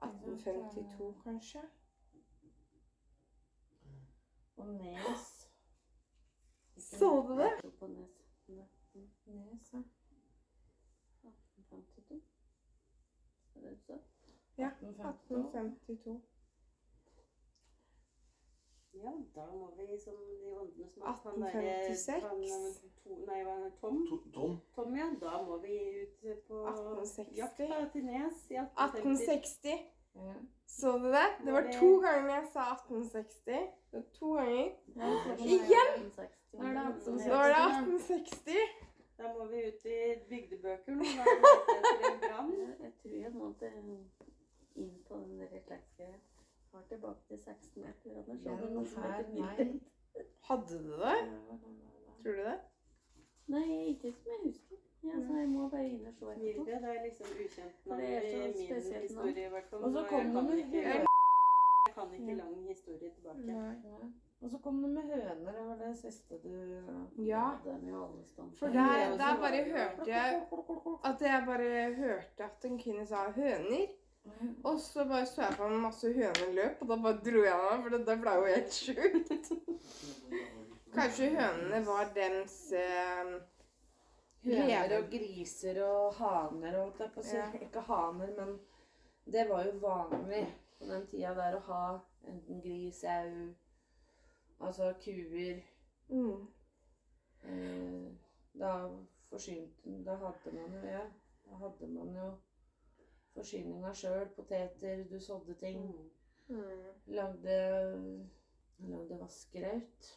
1852, 0.02 1.14
kanskje. 1.22 1.62
Og 4.56 4.66
Nes. 4.66 5.50
Så 6.76 7.22
du 7.28 7.38
det? 7.38 7.50
Nes. 7.88 8.10
Ja. 8.48 8.64
1852. 11.22 12.22
Det 13.54 13.70
du 13.70 13.76
sa? 13.76 13.98
Ja, 14.58 14.68
1852. 14.68 16.22
1852. 18.94 19.04
Ja, 19.04 19.12
da 19.34 19.46
må 19.52 19.70
vi 19.76 19.98
som 20.00 20.14
de 20.40 20.52
åndenes 20.60 20.96
makt 20.96 21.22
han 21.24 21.42
derre- 21.42 21.62
1856. 21.88 22.22
han, 22.22 22.42
eh, 22.42 22.74
to- 23.04 23.26
Nei, 23.26 23.40
er? 23.40 23.70
Tom? 23.80 24.06
Tom. 24.34 24.60
Tom, 24.74 24.96
ja. 24.96 25.06
Da 25.20 25.42
må 25.42 25.56
vi 25.62 25.74
ut 26.02 26.46
på 26.48 26.66
1860. 26.66 27.36
jakt 27.36 27.58
da, 27.58 27.88
til 27.92 28.04
Nes 28.04 28.50
i 28.50 28.54
1850. 28.54 29.28
1860. 29.28 29.78
Ja. 30.14 30.34
Så 30.66 30.92
du 30.98 31.04
det? 31.12 31.26
Det 31.44 31.52
var 31.52 31.62
to 31.80 31.90
ganger 32.00 32.34
jeg 32.34 32.46
sa 32.52 32.60
1860. 32.72 33.44
Det 33.90 33.98
var 34.00 34.04
to 34.18 34.32
ganger. 34.34 34.70
Igjen! 35.38 36.12
Nå 36.52 36.64
er 36.64 36.72
det 36.74 36.84
1860. 36.86 37.30
Var 37.30 37.48
det 37.48 37.60
1860. 37.68 38.56
Da 39.18 39.32
må 39.38 39.44
vi 39.50 39.58
ut 39.68 39.84
i 39.84 39.98
bygdebøker 40.28 40.92
nå. 40.94 41.04
Da 41.18 41.24
leter 41.24 41.74
jeg 41.74 41.82
etter 41.92 42.12
en 42.14 42.20
brann. 42.20 42.52
Jeg 42.82 42.92
tror 43.02 43.16
jeg 43.22 43.32
må 43.34 43.54
inn 44.76 44.94
på 45.08 45.14
den 45.14 45.38
der. 45.38 46.14
Har 46.78 46.84
tilbake 46.88 47.20
til 47.28 47.36
1600-tallet. 47.36 48.26
Så 48.26 48.32
det 48.44 48.52
er 48.52 48.74
noe 48.74 48.86
som 48.86 49.02
Her, 49.02 49.14
heter 49.16 49.32
nei. 49.34 49.80
Hadde 50.48 50.76
du 50.84 50.92
det? 50.92 50.98
Ja, 50.98 51.24
ja, 51.24 51.38
ja. 51.48 51.56
Tror 52.22 52.36
du 52.38 52.42
det? 52.44 52.58
Nei, 53.54 53.64
ikke 53.94 54.12
som 54.12 54.30
jeg 54.34 54.40
husker. 54.44 54.78
Ja, 55.08 55.16
så 55.26 55.40
jeg 55.40 55.48
må 55.48 55.68
bare 55.72 55.88
inn 55.88 56.06
og 56.06 56.14
se 56.14 56.24
etterpå. 56.24 56.38
Mirde, 56.44 56.78
det 56.84 56.92
er 56.92 57.02
liksom 57.08 57.26
ukjent 57.34 57.86
navn 57.90 58.00
er 58.06 58.30
i 58.30 58.38
min 58.44 58.54
spesielt 58.54 59.02
historie 59.08 59.46
i 59.46 59.52
hvert 59.56 59.68
fall. 59.72 59.84
Og 59.84 59.92
så 59.96 60.06
kom 60.08 60.18
jeg 60.22 60.32
kan 60.32 60.44
med 60.50 60.58
ikke- 60.62 60.86
høner. 60.86 61.06
Jeg 61.88 61.94
kan 61.98 62.14
ikke 62.14 62.34
lang 62.42 62.56
historie 62.68 63.10
tilbake. 63.10 63.46
Nei. 63.46 64.10
Og 64.40 64.50
så 64.50 64.58
kom 64.64 64.82
det 64.82 64.90
med 64.90 65.02
høner. 65.02 65.52
Det 65.52 65.66
var 65.68 65.76
det 65.84 65.92
siste 65.98 66.38
du 66.42 66.52
Ja, 67.32 67.46
Det 67.64 67.72
alle 67.74 68.24
stand. 68.24 68.52
for 68.56 68.66
der, 68.66 69.16
der 69.22 69.40
bare 69.44 69.64
hørte 69.74 70.10
jeg 70.10 70.46
at 71.04 71.20
jeg 71.20 71.42
bare 71.46 71.94
hørte 71.94 72.44
at 72.44 72.64
en 72.64 72.78
kvinne 72.78 73.06
sa 73.06 73.30
høner. 73.30 73.88
Og 74.64 74.80
så 74.80 75.04
bare 75.08 75.26
så 75.26 75.42
jeg 75.42 75.56
på 75.58 75.68
masse 75.68 76.12
høner 76.12 76.52
løp, 76.54 76.82
og 76.82 76.88
da 76.88 76.96
bare 77.02 77.20
dro 77.24 77.44
jeg 77.44 77.60
meg, 77.62 77.82
for 77.82 77.94
det, 77.94 78.00
det 78.06 78.16
ble 78.22 78.34
jo 78.36 78.48
helt 78.52 78.74
sjukt. 78.76 79.52
Kanskje 80.94 81.30
hønene 81.34 81.80
var 81.86 82.12
dems 82.16 82.58
eh, 82.76 83.32
Høner 84.44 84.94
og 84.98 85.08
griser 85.10 85.80
og 85.84 86.14
haner, 86.20 86.76
og 86.78 86.84
alt 86.84 87.00
jeg 87.02 87.12
på 87.14 87.22
å 87.22 87.26
si. 87.26 87.36
Ja. 87.36 87.48
Ikke 87.66 87.82
haner, 87.88 88.30
men 88.38 88.54
det 89.32 89.48
var 89.50 89.66
jo 89.66 89.74
vanlig 89.82 90.44
på 90.78 90.86
den 90.88 91.08
tida 91.10 91.34
der 91.36 91.58
å 91.58 91.64
ha 91.66 91.82
enten 92.28 92.62
gris, 92.62 93.02
sau, 93.02 93.50
altså 94.60 94.92
kuer. 95.02 95.60
mm. 96.08 96.46
Eh, 97.48 98.06
da 98.58 98.72
forsynte 99.30 100.04
Da 100.04 100.16
hadde 100.18 100.52
man 100.52 100.72
jo 100.74 100.80
ja, 100.90 101.04
da 101.46 101.58
hadde 101.60 101.86
man 101.86 102.08
jo 102.16 102.30
forsyninga 103.38 103.94
sjøl. 103.94 104.28
Poteter, 104.36 105.04
du 105.10 105.18
sådde 105.22 105.54
ting. 105.62 105.82
Mm. 106.48 106.56
Mm. 106.56 106.86
Lagde 107.06 107.58
Lagde 108.78 109.20
vaskeraut. 109.20 110.14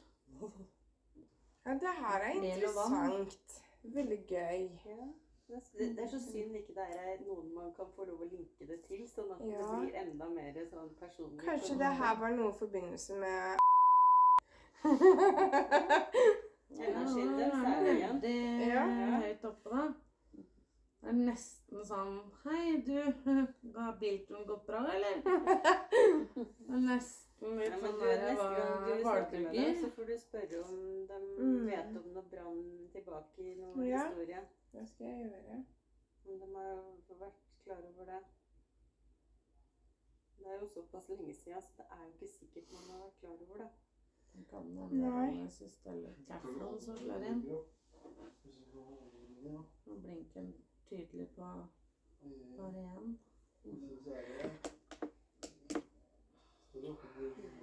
Ja, 1.65 1.71
det 1.73 1.93
her 2.03 2.19
er 2.19 2.31
interessant. 2.31 3.63
Veldig 3.83 4.25
gøy. 4.27 4.69
Ja. 4.85 5.05
Det 5.49 5.61
det 5.79 5.99
er 5.99 6.07
så 6.07 6.19
synd 6.31 6.55
ikke 6.55 6.73
det 6.73 6.83
er 6.95 7.17
noen 7.27 7.53
man 7.55 7.73
kan 7.75 7.85
få 7.95 8.05
lov 8.05 8.21
å 8.23 8.27
linke 8.31 8.67
det 8.67 8.77
til, 8.87 9.01
sånn 9.09 9.33
at 9.35 9.41
det 9.43 9.65
blir 9.67 9.97
enda 9.99 10.29
mer 10.31 10.59
sånn 10.69 10.93
personlig. 10.99 11.41
Kanskje 11.43 11.75
det 11.81 11.89
her 11.99 12.19
var 12.21 12.31
noe 12.37 12.53
i 12.53 12.59
forbindelse 12.59 13.17
med 13.19 13.57
Energien 16.71 17.41
er 17.41 17.83
det 17.83 17.95
igjen. 17.97 18.21
Det 18.21 18.35
er 18.69 19.17
høyt 19.25 19.43
oppe, 19.49 19.75
da. 19.75 19.83
Det 21.01 21.09
er 21.09 21.17
nesten 21.17 21.85
sånn 21.87 22.17
Hei, 22.43 22.77
du. 22.85 22.97
Har 23.77 23.95
bilturen 24.01 24.45
gått 24.47 24.65
bra, 24.67 24.83
eller? 24.93 25.21
Det 25.25 26.75
er 26.75 26.83
nesten 26.85 27.55
litt 27.57 27.71
Ja, 27.71 27.77
men 27.81 27.95
sånn 27.95 28.03
der 28.03 28.19
neste 28.27 28.49
gang 28.53 28.83
du 28.85 28.91
snakker 29.01 29.39
med 29.47 29.55
dem, 29.57 29.71
så 29.81 29.89
får 29.95 30.09
du 30.11 30.17
spørre 30.21 30.59
om 30.67 30.75
de 31.09 31.17
Mm. 31.41 31.65
vet 31.65 31.95
om 31.97 32.05
noe 32.13 32.23
brann 32.29 32.61
tilbake 32.93 33.41
i 33.41 33.55
noen 33.57 33.87
Ja. 33.87 34.03
historie. 34.05 34.43
Det 34.75 34.83
skal 34.91 35.07
jeg 35.07 35.31
gjøre? 35.31 35.63
Om 36.27 36.39
de 36.39 36.49
har 36.53 37.17
vært 37.23 37.39
klar 37.63 37.81
over 37.89 38.05
det. 38.11 38.19
Det 40.37 40.47
er 40.53 40.59
jo 40.61 40.67
såpass 40.67 41.09
lenge 41.09 41.33
siden, 41.33 41.61
så 41.61 41.71
det 41.77 41.85
er 41.97 42.03
jo 42.05 42.11
ikke 42.13 42.29
sikkert 42.35 42.71
man 42.71 42.89
har 42.91 43.01
vært 43.07 43.19
klar 43.19 43.41
over 43.47 43.57
det. 43.63 43.69
Det 44.33 44.47
Kan 44.49 44.69
hende 44.77 45.01
Nei. 45.01 45.41
jeg 45.41 45.51
synes 45.51 45.77
det 45.83 45.91
er 45.91 46.01
litt 46.05 46.21
teflon 46.27 46.79
som 46.81 46.95
slår 46.97 47.25
inn. 47.31 47.41
Nå 49.41 49.95
blinker 50.01 50.41
den 50.41 50.53
tydelig 50.91 51.27
på 51.35 51.47
bare 52.57 52.83
én. 52.95 53.17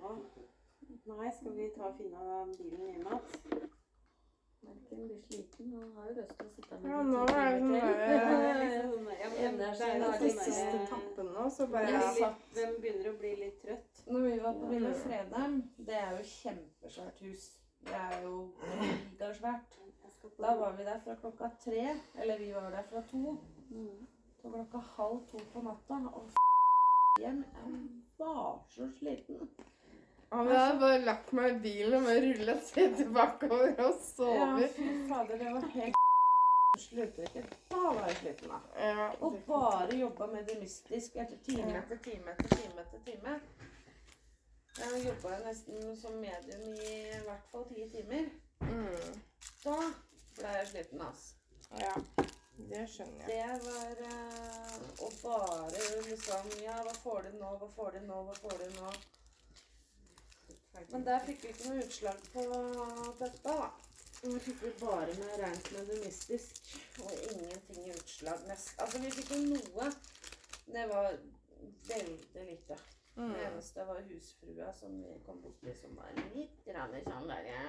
Ja. 0.03 0.12
Nei, 1.09 1.31
skal 1.37 1.53
vi 1.57 1.66
ta 1.74 1.83
og 1.89 1.97
finne 1.99 2.20
bilen 2.59 2.85
hjem 2.87 3.07
igjen? 3.07 3.66
Merken 4.68 5.01
blir 5.09 5.20
sliten 5.24 5.72
og 5.79 5.95
har 5.97 6.09
jo 6.11 6.14
lyst 6.18 6.35
til 6.37 6.47
å 6.47 6.51
sitte 6.55 6.79
med 6.83 6.91
Ja, 6.93 6.99
nå 7.09 7.22
er 7.24 7.49
det 7.55 7.61
sånn 7.61 7.72
til. 7.72 7.81
der- 7.89 8.12
Ja, 8.12 8.22
men 8.29 8.41
Energi, 8.45 9.49
det 9.59 9.64
er 9.64 9.95
jo 9.95 10.01
nå 10.03 10.09
er 10.09 10.18
De 10.18 10.31
sånn 10.31 10.45
siste 10.45 10.66
der- 10.72 10.87
tappene 10.93 11.33
nå, 11.37 11.45
så 11.57 11.66
bare 11.72 11.93
Ja. 11.93 12.01
blir 12.12 12.66
litt- 12.66 12.81
begynner 12.83 13.09
å 13.12 13.18
bli 13.22 13.33
litt 13.43 13.59
trøtt. 13.62 14.03
Når 14.09 14.20
vi 14.26 14.39
var 14.45 14.53
på. 14.61 14.70
Lille 14.74 14.95
Fredheim, 15.05 15.55
det 15.79 15.97
er 16.03 16.11
jo 16.18 16.22
kjempesvært 16.35 17.18
hus. 17.26 17.45
Det 17.85 17.95
er 17.95 18.22
jo 18.22 18.35
gigasvært. 18.83 19.79
Da 20.39 20.55
var 20.57 20.73
vi 20.77 20.85
der 20.85 21.01
fra 21.05 21.14
klokka 21.21 21.49
tre, 21.64 21.97
eller 22.14 22.39
vi 22.39 22.53
var 22.55 22.71
der 22.71 22.83
fra 22.91 23.03
to. 23.11 23.37
Mm. 23.71 24.07
til 24.41 24.51
klokka 24.53 24.79
halv 24.97 25.21
to 25.31 25.39
på 25.53 25.62
natta. 25.62 25.99
Og 26.14 26.29
f 26.31 27.21
hjem. 27.21 27.45
Jeg 28.19 28.27
var 28.27 28.64
så 28.71 28.89
sliten. 28.99 29.51
Ja, 30.31 30.37
men 30.37 30.53
jeg 30.53 30.61
hadde 30.66 30.81
bare 30.81 30.99
lagt 31.05 31.33
meg 31.33 31.55
i 31.55 31.59
bilen 31.62 31.95
og 31.95 32.03
bare 32.05 32.21
rulla 32.27 32.55
setet 32.61 33.12
bakover 33.14 33.71
og 33.85 33.95
Ja, 34.19 34.49
fy 34.75 34.89
fader, 35.09 35.39
det 35.39 35.53
var 35.55 35.69
helt 35.75 35.95
Slutter 36.79 37.23
ikke. 37.23 37.43
Da 37.71 37.77
var 37.77 38.05
jeg 38.07 38.16
sliten, 38.16 38.49
da. 38.53 38.59
Ja, 38.89 39.07
Og 39.21 39.39
bare 39.47 39.97
jobba 39.97 40.27
med 40.27 40.45
det 40.51 40.59
mystiske 40.61 41.21
etter 41.21 41.39
time 41.47 41.79
etter 41.79 41.97
time 42.05 42.35
etter 42.35 42.49
time 42.57 42.85
etter 42.85 43.01
time. 43.07 43.39
Jeg 44.79 45.07
jobba 45.07 45.39
nesten 45.47 45.97
som 45.97 46.12
medium 46.23 46.69
i 46.91 46.93
hvert 47.25 47.49
fall 47.51 47.64
ti 47.73 47.89
timer. 47.95 48.29
mm, 48.61 49.16
Da 49.64 49.79
ble 50.49 50.59
jeg 50.59 50.68
sliten, 50.72 51.03
altså. 51.05 51.34
ja, 51.78 51.94
det 52.72 52.84
skjønner 52.90 53.28
jeg. 53.28 53.28
Det 53.28 53.68
var 53.68 54.01
uh, 54.09 55.05
å 55.05 55.11
bare 55.22 55.82
liksom 56.09 56.49
Ja, 56.64 56.76
hva 56.86 56.94
får 57.03 57.28
du 57.28 57.36
nå, 57.38 57.51
hva 57.61 57.68
får 57.76 57.99
du 57.99 58.07
nå, 58.09 58.22
hva 58.28 58.36
får 58.40 58.57
du 58.62 58.80
nå? 58.80 58.92
Men 60.92 61.05
der 61.05 61.24
fikk 61.26 61.42
vi 61.44 61.53
ikke 61.53 61.68
noe 61.68 61.84
utslag 61.84 62.20
på 62.32 62.42
dette, 63.18 63.38
da. 63.44 63.70
Vi 64.22 64.38
fikk 64.42 64.62
vi 64.62 64.70
bare 64.80 65.14
med 65.18 65.34
rent 65.42 65.68
mediumistisk 65.74 66.72
og 67.05 67.12
ingenting 67.30 67.84
i 67.84 67.94
utslag. 67.94 68.40
Nest. 68.49 68.72
Altså, 68.82 69.03
vi 69.03 69.11
fikk 69.14 69.34
jo 69.34 69.40
noe. 69.53 69.90
Det 70.68 70.86
var 70.90 71.12
veldig 71.90 72.46
lite. 72.53 72.78
Det 73.18 73.24
Mm. 73.24 73.32
eneste 73.34 73.84
var 73.84 74.01
husfrua 74.07 74.72
som 74.78 74.92
vi 75.03 75.14
kom 75.26 75.40
borti, 75.42 75.72
som 75.80 75.96
var 75.99 76.12
litt 76.34 76.61
grann 76.66 76.92
sånn 77.03 77.26
derre 77.26 77.62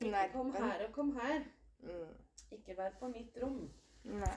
Nei, 0.00 0.28
kom 0.32 0.48
her 0.54 0.86
og 0.86 0.92
kom 0.94 1.10
her. 1.20 1.42
Mm. 1.84 2.12
Ikke 2.56 2.72
vær 2.76 2.94
på 3.00 3.08
mitt 3.12 3.36
rom. 3.42 3.68
Nei. 4.04 4.36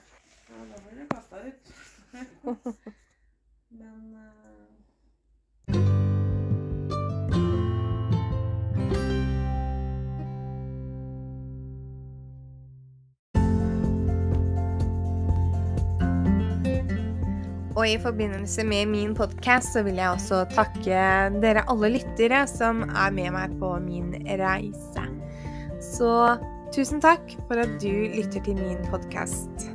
Ja, 0.49 0.59
da 0.59 0.75
blir 0.83 0.97
du 0.99 1.05
kasta 1.07 1.39
ut. 1.47 1.63
Men 3.79 4.15
uh... 4.19 4.73
Og 17.73 17.87
i 17.89 17.97
forbindelse 18.03 18.63
med 18.67 18.85
min 18.85 19.15
podkast 19.15 19.73
så 19.73 19.81
vil 19.87 19.95
jeg 19.95 20.11
også 20.11 20.43
takke 20.51 21.07
dere 21.39 21.63
alle 21.71 21.95
lyttere 21.95 22.43
som 22.51 22.83
er 22.83 23.15
med 23.15 23.31
meg 23.31 23.59
på 23.63 23.77
min 23.87 24.11
reise. 24.27 25.22
Så 25.93 26.09
tusen 26.73 27.01
takk 27.03 27.35
for 27.47 27.61
at 27.61 27.77
du 27.81 27.91
lytter 28.15 28.41
til 28.41 28.57
min 28.57 28.81
podkast. 28.89 29.69